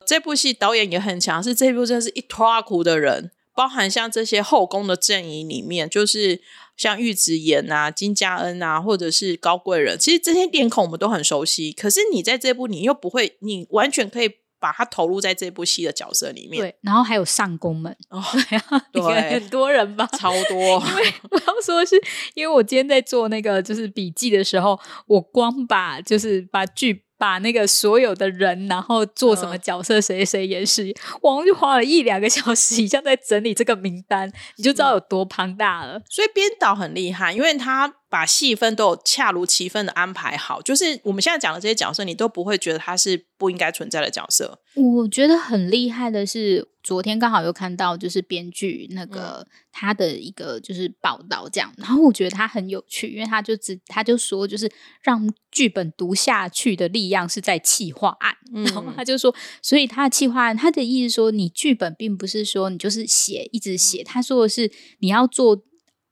[0.08, 6.42] 这部戏导演也很强，是这一部真的是一拖苦的人，包含像这些后宫的阵营里面，就是。
[6.76, 11.72] 像玉子妍啊、金佳恩啊，或者是高贵人，其实这些脸孔我们都很熟悉。
[11.72, 16.62] 可是你在这部，你又不会，你完全可以把它投入在这部戏的角色里面。
[16.62, 18.24] 对，然后还有上宫们， 哦，
[18.92, 20.58] 对，很多人吧，超多。
[20.58, 22.02] 因为我要说的是，
[22.34, 27.04] 因为我今天在做那个就是笔记的时候，我光把就是把剧。
[27.24, 36.02] 把那个所有的人，然后做什么角色，谁谁演谁，我就花了一两个小时以上在整理这个名单，你就知道有多庞大了。
[36.10, 44.60] 所以编导很厉害，因为他把戏份都有恰如其分的安排好，就是我们现在讲的这些角色，你都不会觉得他是不应该存在的角色。
[44.76, 54.70] 我觉得很厉害的是，昨天刚好又看到就是编剧那个他的一个就是报道这样，然后我觉得他很有趣，因为他就只他就说就是
[55.02, 65.64] 让剧本读下去的力量是在企划案，然后他就说，所以他的企划案他的意思说，你剧本并不是说你就是写一直写，他说的是你要做。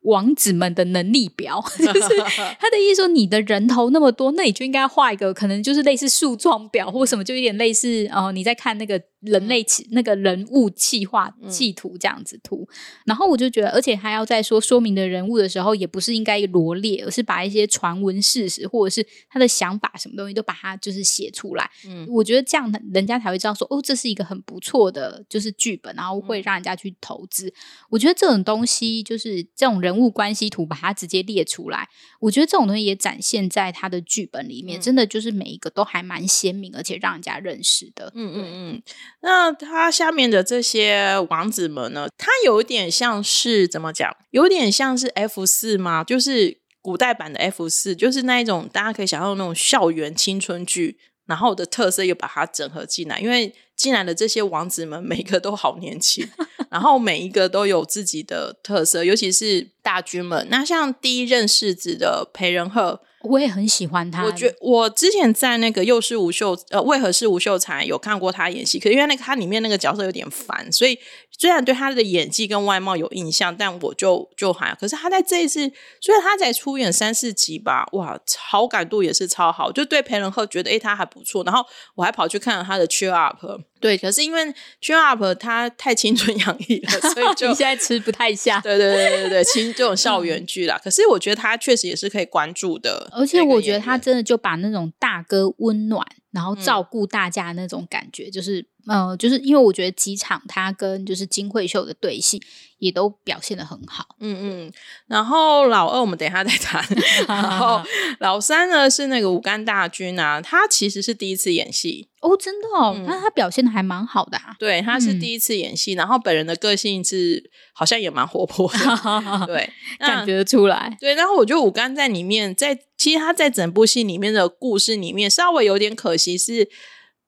[0.03, 2.17] 王子们的能力表， 就是
[2.59, 8.99] 他的意思说，你的人头那么多，那你就应该画一个，可能就是类似树状表或什么，就有点类似哦、呃，你在看那个。
[9.21, 21.69] 人类企那个人物企划企图这样子图，嗯、然后我就觉得，而且还要在说说明的人物的时候，也不是应该罗列，而是把一些传闻事实或者是他的想法什么东西都把它就是写出来。
[21.87, 27.47] 嗯，我觉得这样人家才会知道说，哦，这是一个很不错的就是剧本，然后会让人家去投资。
[27.47, 27.53] 嗯、
[27.91, 31.87] 我觉得这种东西就是这种人物关系图，把它直接列出来，
[32.19, 38.11] 我觉得这种东西也展现在他的剧本里面，嗯、真的就是每一个都还蛮鲜明，而且让人家认识的。
[38.15, 38.83] 嗯嗯嗯。
[39.19, 42.07] 那他下面的这些王子们呢？
[42.17, 44.15] 他有点像是怎么讲？
[44.31, 46.03] 有点像是 F 四吗？
[46.03, 50.97] 就是古代版的 F 四，就是那一种大家可以想象那种校园青春剧，
[51.27, 53.19] 然后的特色又把它整合进来。
[53.19, 56.27] 因为进来的这些王子们，每一个都好年轻，
[56.71, 60.47] 然后每一个都有自己的特色，尤其是大军们。
[60.49, 63.01] 那像第一任世子的裴仁赫。
[63.23, 64.23] 我也很喜欢他。
[64.23, 70.97] 我觉我之前在那个《又是吴秀》呃，为何是吴秀才有看过他演戏，可因为那个他里面那个角色有点烦，所以
[71.37, 74.75] 虽然对他的演技跟外貌有印象，但我就就还。
[74.75, 81.43] 可是他在这一次，虽然他才出演三四集吧，哇，好感度也是超好，就对裴仁赫觉得诶、他还不错。
[81.43, 83.45] 然后我还跑去看了他的《Cheer Up》。
[83.81, 84.41] 对，可是因为
[84.81, 88.61] Cheer Up 它太青春洋溢了，所以就 你现在吃不太下。
[88.61, 90.79] 对对对对对，其实这种校园剧啦。
[90.81, 102.41] 可是我觉得它确实也是可以关注的，而且我觉得他真的就把那种大哥温暖，然后照顾大家的那种感觉，嗯、就是呃，就是因为我觉得几场他跟就是金惠秀的对戏
[102.79, 104.15] 也都表现的很好。
[104.19, 104.73] 嗯嗯，
[105.07, 106.83] 然后老二我们等一下再谈，
[107.27, 107.81] 然后
[108.19, 112.09] 老三呢是那个武干大军啊，他其实是第一次演戏。
[112.21, 114.55] 哦，真的哦，那、嗯、他表现的还蛮好的啊。
[114.59, 118.77] 对，他是第一次演戏，嗯、然后本人的个性是好像也蛮活泼的，
[119.47, 119.67] 对，
[119.97, 120.95] 感觉得出来。
[120.99, 126.69] 对，然后我觉得武干在里面，在其实他在整部戏里面的故事里面，稍微有点可惜是，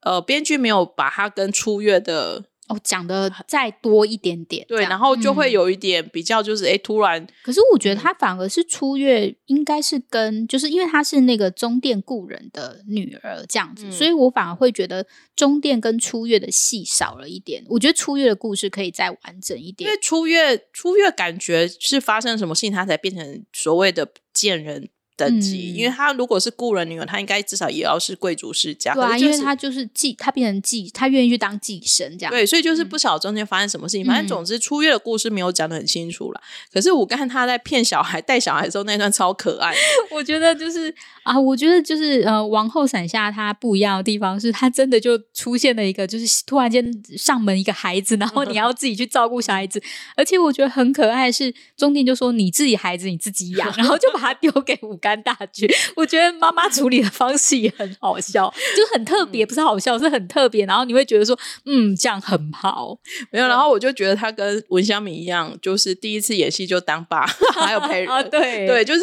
[0.05, 2.45] 呃，编剧没有把他跟初月的。
[2.69, 7.27] 哦，讲的再多一点点，对，然后就会有一点比较，就是哎、嗯，突然。
[7.43, 17.65] 可是我觉得他反而是初月，应该是跟，就是因为他是那个中殿故人的女儿这样子，嗯、所以我反而会觉得中殿跟初月的戏少了一点。
[17.67, 24.87] 我觉得初月的故事可以再完整一点，因为初月初月感觉是发生什么事情，他才变成所谓的贱人。
[25.15, 28.93] 等级，嗯、因为他如果是雇人女儿，他应该至少也要是贵族世家。
[28.93, 32.32] 对啊，就是、因为他就是继，他变成继，他愿意去当继生这样。
[32.32, 34.06] 对，所以就是不晓得中间发生什么事情。
[34.06, 36.41] 嗯、反正总之，初月的故事没有讲的很清楚了。
[36.41, 39.76] 嗯、可是我看他在骗小孩、带小孩的时候那段超可爱。
[40.10, 49.82] 我觉得就是啊，我觉得就是呃，王后伞下他不一样的地方是，他真的就出现了一个，就是突然间上门一个孩子，然后你要自己去照顾小孩子，
[50.15, 55.69] 而且我觉得很可爱是，是中殿就说你自己孩子你自己养，然后就把他丢给武甘大局。
[55.97, 60.65] 我觉得妈妈处理的方式也很好笑，就很特别，不是好笑，是很特别。
[60.65, 62.97] 然后你会觉得说，嗯，这样很好。
[63.29, 68.09] 没有，然后我就觉得他跟文香敏一样，就是第一次演戏就当爸， 还有陪人。
[68.09, 69.01] 啊，对对，就是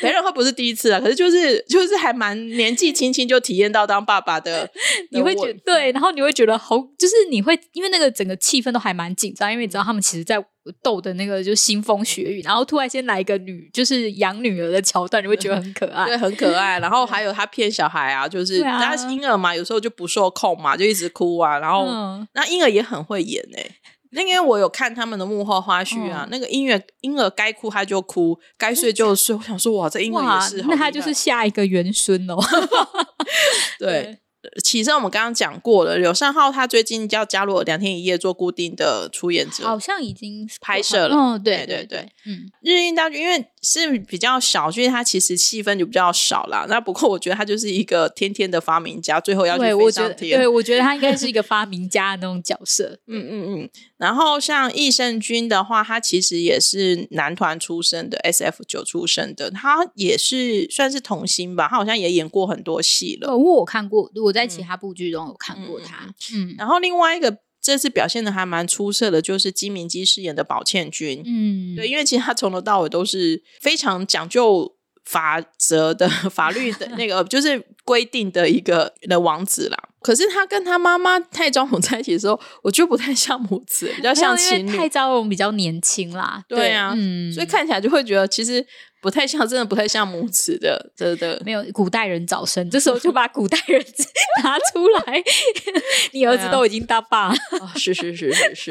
[0.00, 4.68] 陪人，他不是第一次啊，可是就是就是还蛮年纪轻轻就体验到当爸爸的，
[5.12, 10.44] 你会觉得对，然后你会觉得好，就是你会因为那个整个气氛都还蛮紧张，因为你知道他们其实，在。
[10.82, 16.78] 逗的那个就腥风血雨，然后突然间来一个女，就是养女儿的桥段，你会觉得很可爱， 对，很可爱。
[16.78, 21.58] 然后还有他骗小孩啊，就是他是婴儿嘛，有时候就不受控嘛，就一直哭啊。
[21.58, 23.74] 然后、嗯、那婴儿也很会演哎、欸，
[24.10, 29.34] 那因为我有看他们的幕后花絮啊，嗯、那个音乐婴儿该哭他就哭，该睡就睡。
[29.34, 32.36] 我想说哇，这婴儿也是，那他就是下一个元孙哦。
[33.78, 34.18] 对。
[34.52, 35.96] 对起身，我们刚刚讲过了。
[35.96, 41.16] 柳善浩他最近要加入两天一夜做固定的出演者，好像已经拍摄了。
[41.16, 46.66] 哦，对对对，嗯，日映大剧因为是比较少，所以他其实戏份就比较少啦。
[46.68, 50.38] 那不过我觉得他就是一个天天的发明家，最后要去飞上天。
[50.38, 52.96] 对，我觉得他应该是一个发明家的那种角色。
[53.08, 53.70] 嗯嗯嗯。
[53.96, 61.66] 然后像益胜君的话，他其实也是男团出身的，SF 九出身的，他也是算是童星吧。
[61.68, 63.32] 他好像也演过很多戏了。
[63.32, 66.04] 哦，我看过，我在其他部剧中有看过他。
[66.32, 67.36] 嗯，嗯，然后另外一个
[67.66, 71.20] 这次表现的还蛮出色的，就是金明基饰演的宝倩君。
[71.26, 79.76] 嗯，对，因为其实他从头到尾都是非常讲究法则的 法律的那个，就是规定的一个的王子啦。
[80.00, 84.70] 可是他跟他妈妈太昭容在一起的时候，我觉得不太像母子，比较像情侣。
[84.76, 88.64] 太昭容比较年轻啦，对啊，嗯，所以看起来就会觉得其实。
[89.06, 93.80] 不太像，真的不太像母子的，真的没有古代人早生， 这时候就把古代人
[94.42, 95.22] 拿出来，
[96.10, 98.70] 你儿子都已经大爸了，啊哦，是是是是是。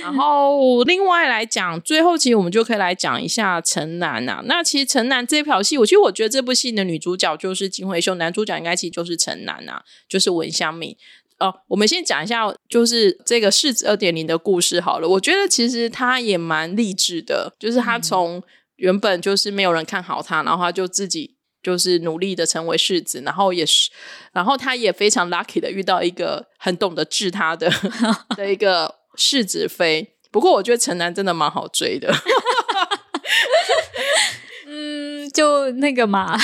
[0.00, 4.40] 然后另外来讲，最后其实我们就可以来讲一下城南啊。
[4.44, 10.96] 那其实城南这条戏，我其实我觉得这部戏的女主角就是金惠秀，男主角应该其实就是城南啊，就是文香敏。
[11.40, 15.08] 哦，我们先讲一下，就是这个世子二点零的故事好了。
[15.08, 18.40] 我觉得其实他也蛮励志的，就是他从。
[18.78, 23.90] 嗯原本就是没有人看好他，然后他就自己就是努力的成为世子，然后也是，
[24.32, 27.68] 然后他也非常 lucky 的遇到一个很懂得治他的
[28.36, 30.14] 的一个世子妃。
[30.30, 32.14] 不过我觉得城南真的蛮好追的
[34.68, 36.38] 嗯，就那个嘛，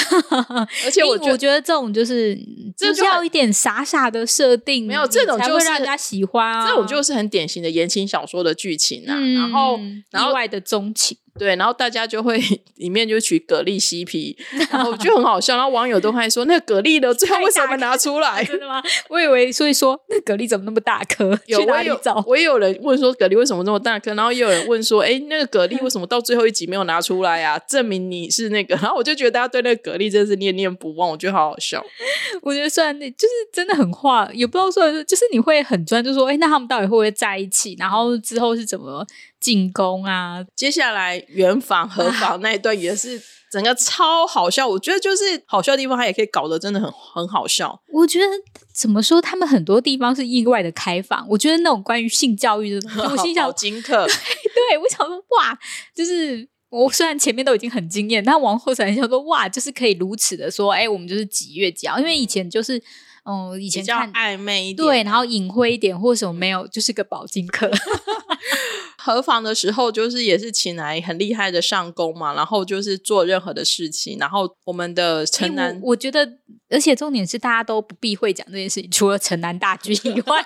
[0.85, 2.37] 而且我觉得我觉得这种就是
[2.76, 9.78] 就是要一点傻傻的设定，没有这种就才会让人家喜欢啊，这种就是很典型的言情小说的剧情啊，嗯、然后
[10.11, 11.16] 然后意外的钟情。
[11.39, 12.39] 对，然后大家就会
[12.76, 14.37] 里面就取蛤蜊 CP，
[14.70, 15.57] 然后就很好笑。
[15.57, 17.12] 然后网友都会说：“那个蛤蜊的？
[17.12, 18.80] 最后为什么拿出来？”真的吗？
[19.11, 21.37] 我以为所以说那蛤蜊怎么那么大颗？
[21.47, 22.22] 有去哪里找？
[22.26, 24.14] 我也有人问说蛤蜊为什么那么大颗？
[24.14, 27.59] 然后也有人问说：“哎，那个蛤蜊为什么到最后一集没有拿出来啊？
[27.68, 28.76] 证明你是那个。
[28.82, 31.85] ”然后我就觉得大家对那个蛤蜊真的是念念不忘，我觉得好好笑。
[32.43, 37.74] 我觉得虽然那就是真的很话，也不知道说就是你会很专注说：“哎，那他们到底会不会在一起？
[37.78, 39.05] 然后之后是怎么？”
[39.45, 40.42] 进攻啊！
[40.57, 43.20] 接下来圆房合房那一段也是
[43.53, 44.66] 整个超好笑。
[44.66, 47.78] 我觉得就是好笑的地方，他也可以搞得真的很很好笑。
[47.92, 48.26] 我觉得
[48.74, 51.26] 怎么说，他们很多地方是意外的开放。
[51.28, 54.07] 我觉得那种关于性教育的我心想金课，
[54.55, 55.59] 对，我想说哇，
[55.95, 61.99] 就是我虽然前面都已经很惊艳，但往后才想说哇，就是可以如此的说，哎，我们就是几月几号？
[61.99, 62.82] 因为以前就是。
[63.26, 67.70] 嗯，以前看暧昧一点，对，然后隐晦一点，或什么没有，就是个保金课。
[69.05, 76.26] 合房的时候，就是也是请来很厉害的上工嘛，然后就是做任何的事情，然后我们的城南，我，我觉得，
[76.70, 80.42] 而且重点是大家都不避讳讲这件事情，除了城南大军以 外，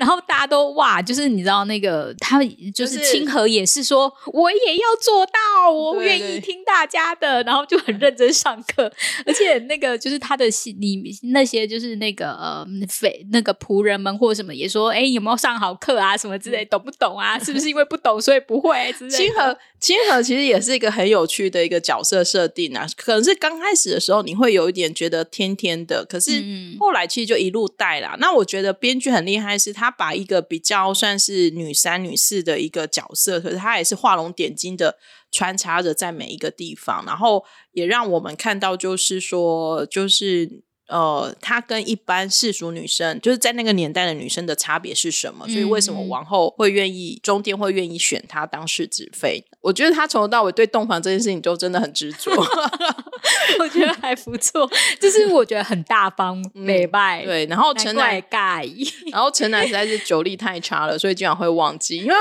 [0.00, 2.40] 然后大家都哇，就是你知道那个他
[2.74, 8.92] 就是清河也是说，我也要做到，我愿意听大家的，然后就很认真上课，
[9.24, 10.46] 而且那个就是他的
[10.80, 11.00] 你
[11.32, 17.38] 那些就是那个呃匪那个仆人们或者什么也说，哎，有没有上好课啊，什么之类，懂不懂啊？
[17.38, 18.92] 是不是因为不懂，所以不会。
[19.10, 22.86] 清河，清河其实也是一个很有趣的一个角色设定啊。
[22.96, 26.42] 可能是刚开始的时候，你会有一点觉得天天的，可是
[26.78, 28.14] 后来其实就一路带啦。
[28.14, 34.96] 嗯、那我觉得编剧很厉害，是他把一个比较算是女三、女四的一个角色，可是他也是画龙点睛的
[35.30, 40.62] 穿插着在每一个地方，然后也让我们看到，就是说，就是。
[40.90, 45.46] 呃，她跟一般世俗女生，就是在那个年代的女生的差别是什么？
[45.48, 49.44] 所以为什么王后会愿意，中殿会愿意选她当世子妃？
[49.60, 52.30] 我觉得她从头到尾对洞房这件事情就真的很执着，
[53.58, 54.70] 我觉得还不错，
[55.00, 57.26] 就是我觉得很大方，美拜、嗯。
[57.26, 58.66] 对，然后陈南盖，
[59.12, 61.98] 然后陈南实在是酒力太差了，所以经常会忘记。
[61.98, 62.14] 因为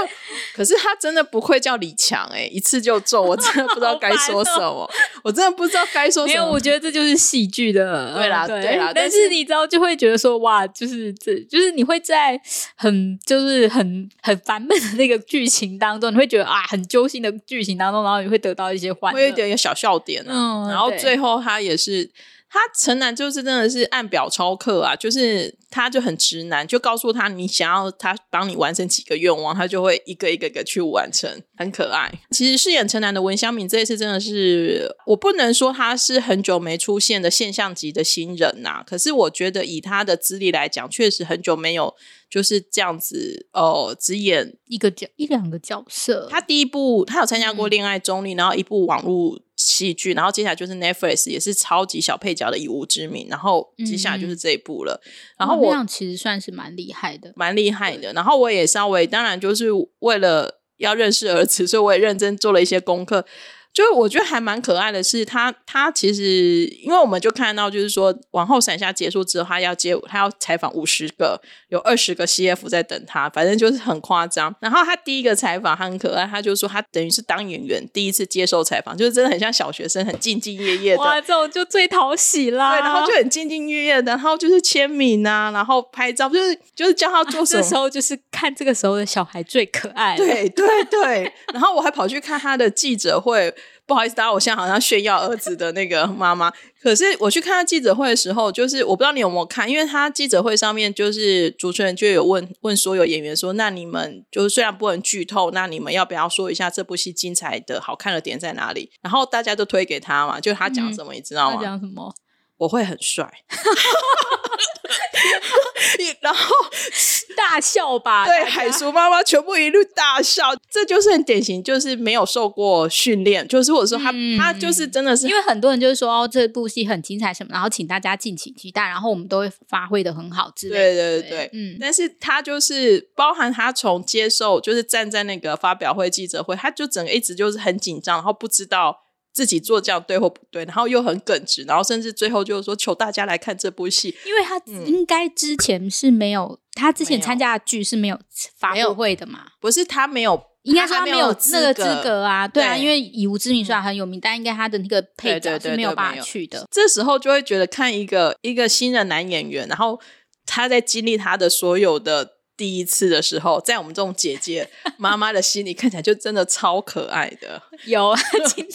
[0.53, 4.89] 可是他真的不愧叫李强哎、欸，一次就中，我真的不知道该说什么，哦、
[5.24, 6.39] 我真的不知道该说什么。
[6.39, 8.47] 没有，我觉得这就是戏剧的， 对啦。
[8.47, 12.39] 对对啦，但是你知道就会觉得说哇，就是这就是你会在
[12.76, 20.32] 很就是很很烦闷的那个剧情当中，你会觉得啊很揪心的剧情当中，然后你会得到一些欢乐，会有一点小笑点啊。
[20.34, 22.11] 嗯，然后最后他也是。
[22.51, 32.11] 他城南就是真的是按表操课啊，就是他就很直男，就告诉他你想要他帮你完成几个愿望，他就会一个一个一个去完成，很可爱。
[32.31, 41.93] 其实饰演城南的文湘敏这一次真的是，我不能说他是很久没出现的现象级的新人呐、啊，可是我觉得以他的资历来讲，确实很久没有
[42.31, 46.27] 就是这样子哦、呃，只演一个角一两个角色。
[46.31, 49.39] 他第一部他有参加过《恋爱中立》，然后一部网络。
[49.60, 55.01] 戏剧，然后接下来就是 Netflix 也是超级小配角的以无之名，然后接下来就是这一部了。
[55.03, 58.14] 嗯、然后我、哦、这样其实算是蛮厉害的，蛮厉害的。
[58.14, 59.68] 然后我也稍微，当然就是
[59.99, 63.26] 为了要认识儿子，所以我也认真做了一些功课。
[63.72, 71.39] 就我觉得还蛮可爱的是，他他其实，因为我们就看到，就是说，往后闪下结束之后，他要接，他要采访五十个，
[71.70, 74.53] 有二十个 CF 在等他，反正就是很夸张。
[74.59, 81.01] 然后他第一个采访，他很可爱，他就说他等于是当演员第一次接受采访，就是真的很像小学生，很兢兢业业的。
[81.01, 82.74] 哇，这种就最讨喜啦。
[82.74, 87.59] 对，然后就很兢兢业业的，然后就是签名啊，然后拍照，就是就是叫他做什么。
[87.61, 90.17] 啊、这时候就是看这个时候的小孩最可爱。
[90.17, 93.53] 对对对，然后我还跑去看他的记者会。
[93.89, 96.53] 不好意思，大家，我现在好像炫耀儿子的那个妈妈。
[96.79, 111.57] 可是我去看他记者会的时候，就是我不知道你有没有看，因为他记者会上面就是主持人就有问问所有演员说：“那你们就是虽然不能剧透，那你们要不要说一下这部戏精彩的好看的点在哪里？”然后大家都推给他嘛，就他讲什么，嗯、你知道吗？
[111.57, 112.13] 他讲什么？
[112.60, 113.28] 我会很帅，
[116.22, 116.55] 然后
[117.36, 118.26] 大笑吧。
[118.26, 130.82] 对，海叔妈妈全部一路大笑，这就是很典型，就是没有受过训练，就是或者说他、嗯、他就是真的是，因为很多人就是说哦，这部戏很精彩什么，然后请大家敬请期待，然后我们都会发挥的很好之类的。
[130.82, 131.78] 对对对对，嗯。
[131.80, 139.05] 但是他就是包含他从接受，就是站在那个发表会记者会，他就整个一直就是很紧张，然后不知道。
[139.32, 148.19] 自己做这样对或不对，然后又很耿直，然后甚至最后就是说求大家来看这部戏，因为他应该之前是没有，嗯、他之前参加的剧是没有
[148.57, 149.45] 发布会的嘛？
[149.59, 151.17] 不是他没有，应该说他没有
[151.51, 156.67] 那个资格啊，对，对啊，因为以无之名虽然很有名，但应该他的那个配角是没有办法去的。
[156.71, 159.99] 这时候就会觉得看一个一个新的男演员，然后
[160.45, 162.38] 他在经历他的所有的。
[162.60, 167.62] 第一次的时候，在我们这种姐姐 妈妈的心里，看起来就真的超可爱的。
[167.86, 168.20] 有啊，
[168.53, 168.68] 今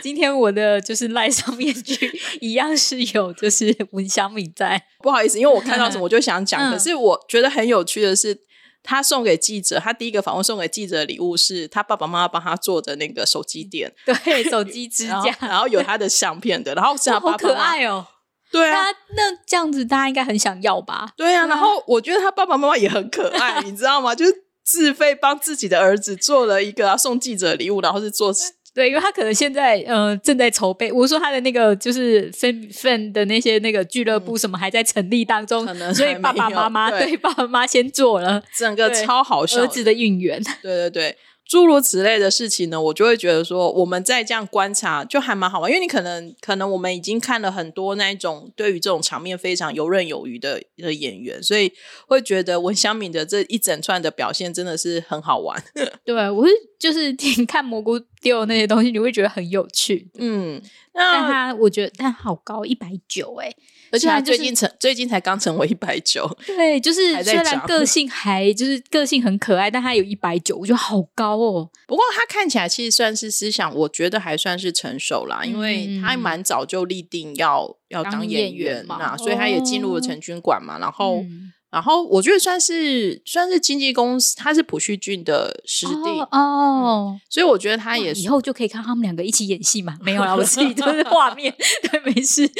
[0.00, 4.80] 今天我的就是赖上面具一样是有，就是文香米在。
[5.00, 8.38] 不好意思，因为我看到什么 我就想讲，嗯、可是我觉得很有趣的是，
[8.84, 18.06] 他送给记者，他第一个访问送给记者的礼物是他爸爸妈妈帮他做的那个手机垫，对，手机支架，然后有他的相片的，然后是他爸爸妈妈好可爱哦。
[18.50, 18.84] 对啊，
[19.14, 21.10] 那这样子大家应该很想要吧？
[21.16, 24.14] 对啊，然后我觉得他爸爸妈妈也很可爱， 你知道吗？
[24.14, 24.32] 就是
[24.64, 28.32] 自费帮自己的儿子做了一个要送记者礼物，然后是做
[28.74, 30.92] 对，因为他可能现在呃正在筹备。
[30.92, 41.18] 我说他的那个就是 fan fan 的那些那个俱乐部什么还在成立当中，可能所以爸爸妈妈对，对爸爸妈妈先做了整个超好笑儿子的应援，对对对。
[41.48, 51.72] 诸如此类的事情呢，我就会觉得说，我们在这样观察就还蛮好玩，因为你可能可能我们已经看了很多那一种对于这种场面非常游刃有余的的演员，所以
[52.06, 55.60] 会觉得文香敏的这一整串的表现真的是很好玩。
[56.04, 60.10] 对，我是就是 挺看蘑菇丢那些东西，你会觉得很有趣。
[60.18, 60.60] 嗯，
[60.92, 63.50] 那但他我觉得他好高一百九哎。
[63.90, 71.70] 而且他最近成，最近才刚成为一百九， 对，就是虽然个性还就是个性很可爱，但他有一百九，我觉得好高哦。
[71.86, 81.24] 不过他看起来其实算是思想，我觉得还算是成熟啦，因为他蛮早就立定要要当演员嘛，所以他也进入了成军馆嘛，然后。
[81.70, 89.98] 然后我觉得算是算是经纪公司，他是朴叙俊的师弟哦，哦、嗯，所以我觉得他也以后就可以看他们两个一起演戏嘛。
[90.02, 92.50] 没有啦，我自己就是画面，对，没事。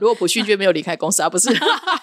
[0.00, 1.50] 如果朴叙俊没有离开公司啊，不是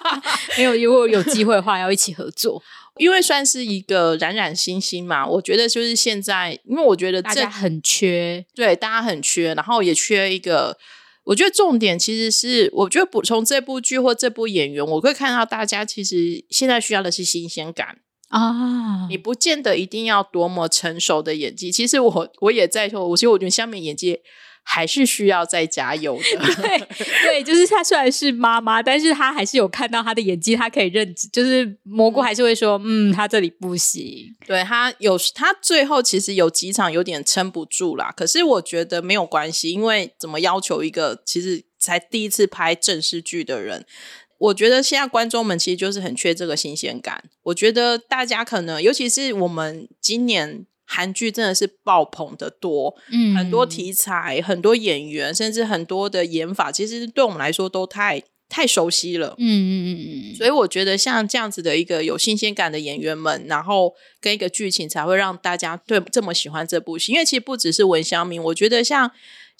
[0.55, 2.61] 没有，如果有机会的话要一起合作，
[2.97, 5.25] 因为算是一个冉冉新星嘛。
[5.25, 10.77] 我觉得就是现在，因为我觉得这大家很缺，对，大家很缺，然后也缺一个。
[11.25, 17.99] 我觉得重点其实是，我觉得补充这部剧或这部演员，我会看到大家其实现在需要的是新鲜感
[18.29, 19.07] 啊！
[19.09, 24.19] 你不见得一定要多么成熟的演技，其实我我也在说，我其实我觉得下面演技。
[24.63, 26.55] 还是需要再加油的。
[26.61, 26.79] 对
[27.23, 31.27] 对，就是她虽然是妈妈，但是她还是有看到她的演技，她可以认知。
[31.29, 34.33] 就是蘑菇还是会说，嗯，他这里不行。
[34.45, 38.13] 对，她有，她最后其实有几场有点撑不住啦。
[38.15, 43.85] 可是我觉得没有关系，因为怎么要求一个其实才第一次拍正式剧的人，
[44.37, 47.23] 我觉得现在观众们其实就是很缺这个新鲜感。
[47.43, 50.65] 我觉得大家可能，尤其是我们今年。
[50.93, 59.89] 韩剧真的是爆棚的多，嗯，很多题材、很多演员，甚至很多的演法，其实对我们来说都太太熟悉了，嗯嗯嗯
[60.31, 60.35] 嗯。
[60.35, 67.13] 所以我觉得像这样子的一个有新鲜感的演员们，然后跟一个剧情，才会让大家对这么喜欢这部戏。
[67.13, 69.11] 因为其实不只是文湘明，我觉得像。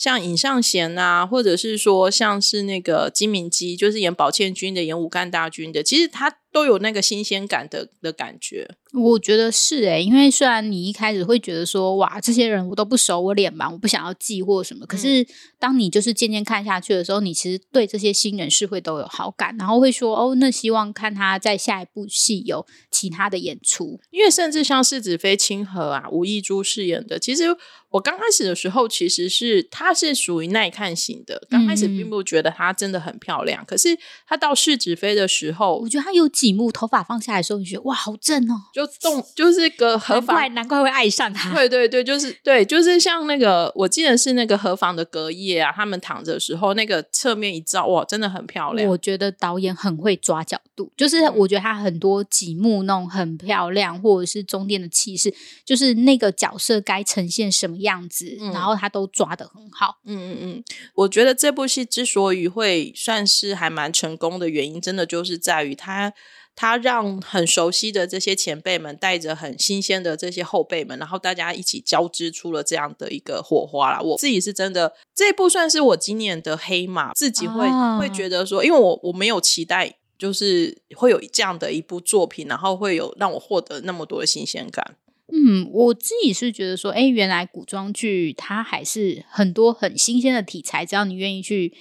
[0.02, 8.68] 像尹尚贤啊，或者是说像是那个金明基，就是演宝剑军的，演武干大军的，其实他都有那个新鲜感的的感觉。
[8.94, 15.24] 我觉得是诶、欸，因为虽然你一开始会觉得说，哇，这些人我都不熟，我脸盲，我不想要记或什么，可是
[15.60, 27.56] 当你就是渐渐看下去的时候，你其实对这些新人是会都有好感，然后会说，哦，那希望看他在下一部戏有其他的演出，因为甚至像是子妃清河啊，吴亦珠饰演的，其实。
[27.92, 31.46] 我刚开始的时候，其实是她是属于耐看型的。
[31.50, 41.54] 刚开始并不觉得她真的很漂亮，嗯、可是她到试纸飞的时候，我觉得她有几幕头发放下来的时候，你觉得哇，好正哦，就动就是个合法，难怪难怪会爱上她。
[41.54, 48.90] 对对对，就是对，就是像那个，我记得是那个河房的隔夜啊，他们躺着的时候，那个侧面一照，哇，真的很漂亮。
[48.90, 55.34] 我觉得导演很会抓角度，就是我觉得他很多几幕那种很漂亮，或者是中间的气势，
[55.66, 60.00] 就是那个角色该呈现什么样子，嗯、然后他都抓的很好。
[60.06, 60.64] 嗯嗯嗯，
[60.96, 66.14] 我觉得这部戏之所以会算是还蛮成功的原因，真的就是在于他。
[66.54, 74.02] 他让很熟悉的这些前辈们带着很新鲜的这些后辈们，然后大家一起交织出了这样的一个火花啦。
[74.02, 84.98] 我自己是真的，这一部算是我今年的黑马，自己会、啊、会觉得说，因为我我没有期待，就是会有这样的一部作品，然后会有让我获得那么多的新鲜感。
[85.32, 91.74] 嗯，我自己是觉得说，哎，原来古装剧它还是很多很新鲜的题材，只要你愿意去。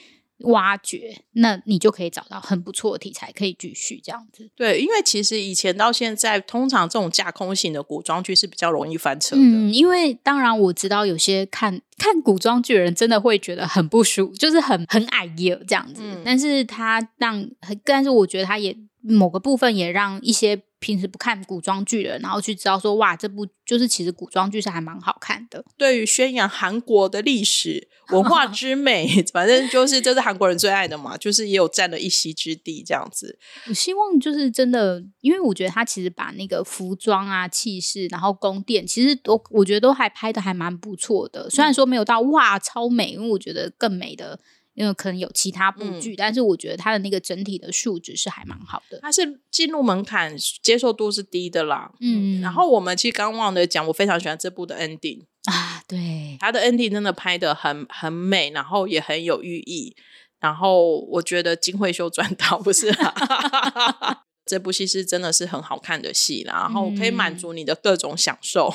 [0.45, 4.49] 挖掘，那你就可以找到很不错的题材，可以继续这样子。
[4.57, 9.43] 对，因为其实以前到现在，通常这种架空型的古装剧是比较容易翻车的。
[9.43, 16.01] 嗯，因为当然我知道有些看看古装剧的人真的会觉得很不舒服，就是很很矮耶这样子。
[16.03, 17.47] 嗯，但是他让，
[17.85, 20.63] 但是我觉得他也某个部分也让一些。
[20.81, 25.63] 平时不看古装剧的人，然后去知道说，哇，这部就是其实古装剧是还蛮好看的。
[25.77, 33.39] 对于宣扬韩国的历史文化之美， 反正就是这是韩国人最爱的嘛，就是也有占了一席之地这样子。
[33.69, 41.51] 我希望就是真的，因为我觉得他其实把那个服装啊、气势，然后宫殿，其实都我觉得都还拍的还蛮不错的。
[41.51, 44.41] 虽然说没有到哇超美，因为我觉得更美的。
[44.81, 48.99] 因为可能有其他部剧，嗯，但是我觉得它的那个整体的数值是还蛮好的。
[49.03, 51.93] 它是进入门槛接受度是低的啦。
[52.01, 59.95] 嗯，然后我们其实刚忘了讲，我非常喜欢这部的 ending 啊，对，它的 ending 真的拍的很很美，然后也很有寓意。
[60.39, 64.25] 然后我觉得金惠秀赚到不是啦？
[64.47, 68.73] 这部戏是真的是很好看的戏啦，然后可以满足你的各种享受。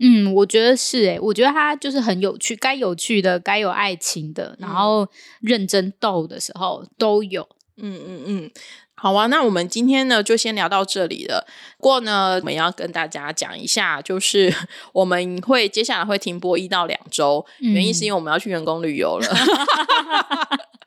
[0.00, 5.08] 嗯，我觉得是诶，我觉得他就是很有趣，该有趣的，该有爱情的，然后
[5.40, 7.46] 认真斗的时候都有。
[7.76, 8.50] 嗯嗯嗯，
[8.96, 11.46] 好啊，那我们今天呢就先聊到这里了。
[11.78, 14.54] 不过呢，我们要跟大家讲一下，就是
[14.92, 19.28] 我们会接下来会停播一到两周，嗯，原因是因为我们要去员工旅游了。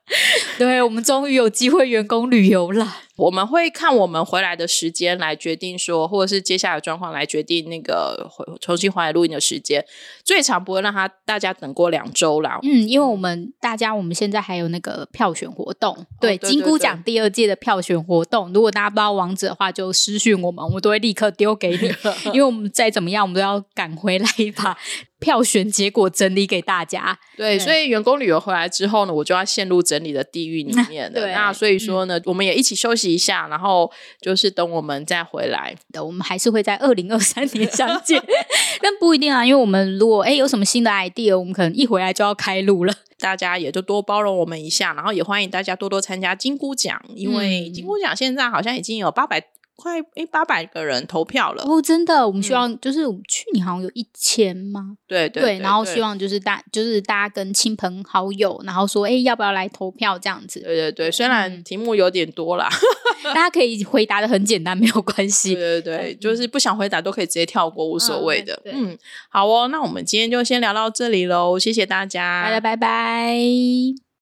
[0.58, 2.96] 对，我们终于有机会员工旅游了。
[3.18, 8.30] 我们会看我们回来的时间来决定说，或者是接下来的状况来决定那个
[8.62, 9.84] 重新回来录音的时间。
[10.24, 12.60] 最长不会让他大家等过两周啦。
[12.64, 18.52] 嗯，因为我们大家我们现在还有那个票选活动，对，金箍奖第二届的票选活动。
[18.54, 21.94] 如果大家不知道网址的话，就私讯我们，我们都会立刻丢给你。
[22.34, 24.78] 因为我们再怎么样，我们都要赶回来把
[25.20, 27.18] 票选结果整理给大家。
[27.36, 31.14] 对，对所以员工旅游回来之后呢，我就要陷入整理的地狱里面了。
[31.22, 33.92] 对，那所以说呢，嗯、我们也一起休息一下，然后
[34.22, 38.22] 就是等我们再回来的，我们还是会在二零二三年相见，
[38.82, 49.44] 但不一定啊，因为我们如果哎有什么新的 idea，我们可能一回来就要开录了，大家也就多包容我们一下，然后也欢迎大家多多参加金菇奖，因为金菇奖现在好像已经有八百。
[49.78, 51.80] 快诶八百个人投票了哦！
[51.80, 54.98] 真的，我们希望、嗯、就是我们去年好像有一千吗？
[55.08, 60.60] 对对，对，对，然后希望就是大就是大家跟亲朋好友，然后说诶要不要来投票这样子？
[60.62, 62.68] 对对对，虽然题目有点多啦，
[63.24, 65.54] 大家可以回答的很简单，没有关系。
[65.54, 68.60] 对对对，就是不想回答都可以直接跳过，无所谓的。
[68.66, 68.98] 嗯，
[69.30, 74.07] 好哦，那我们今天就先聊到这里喽，谢谢大家，大家拜拜。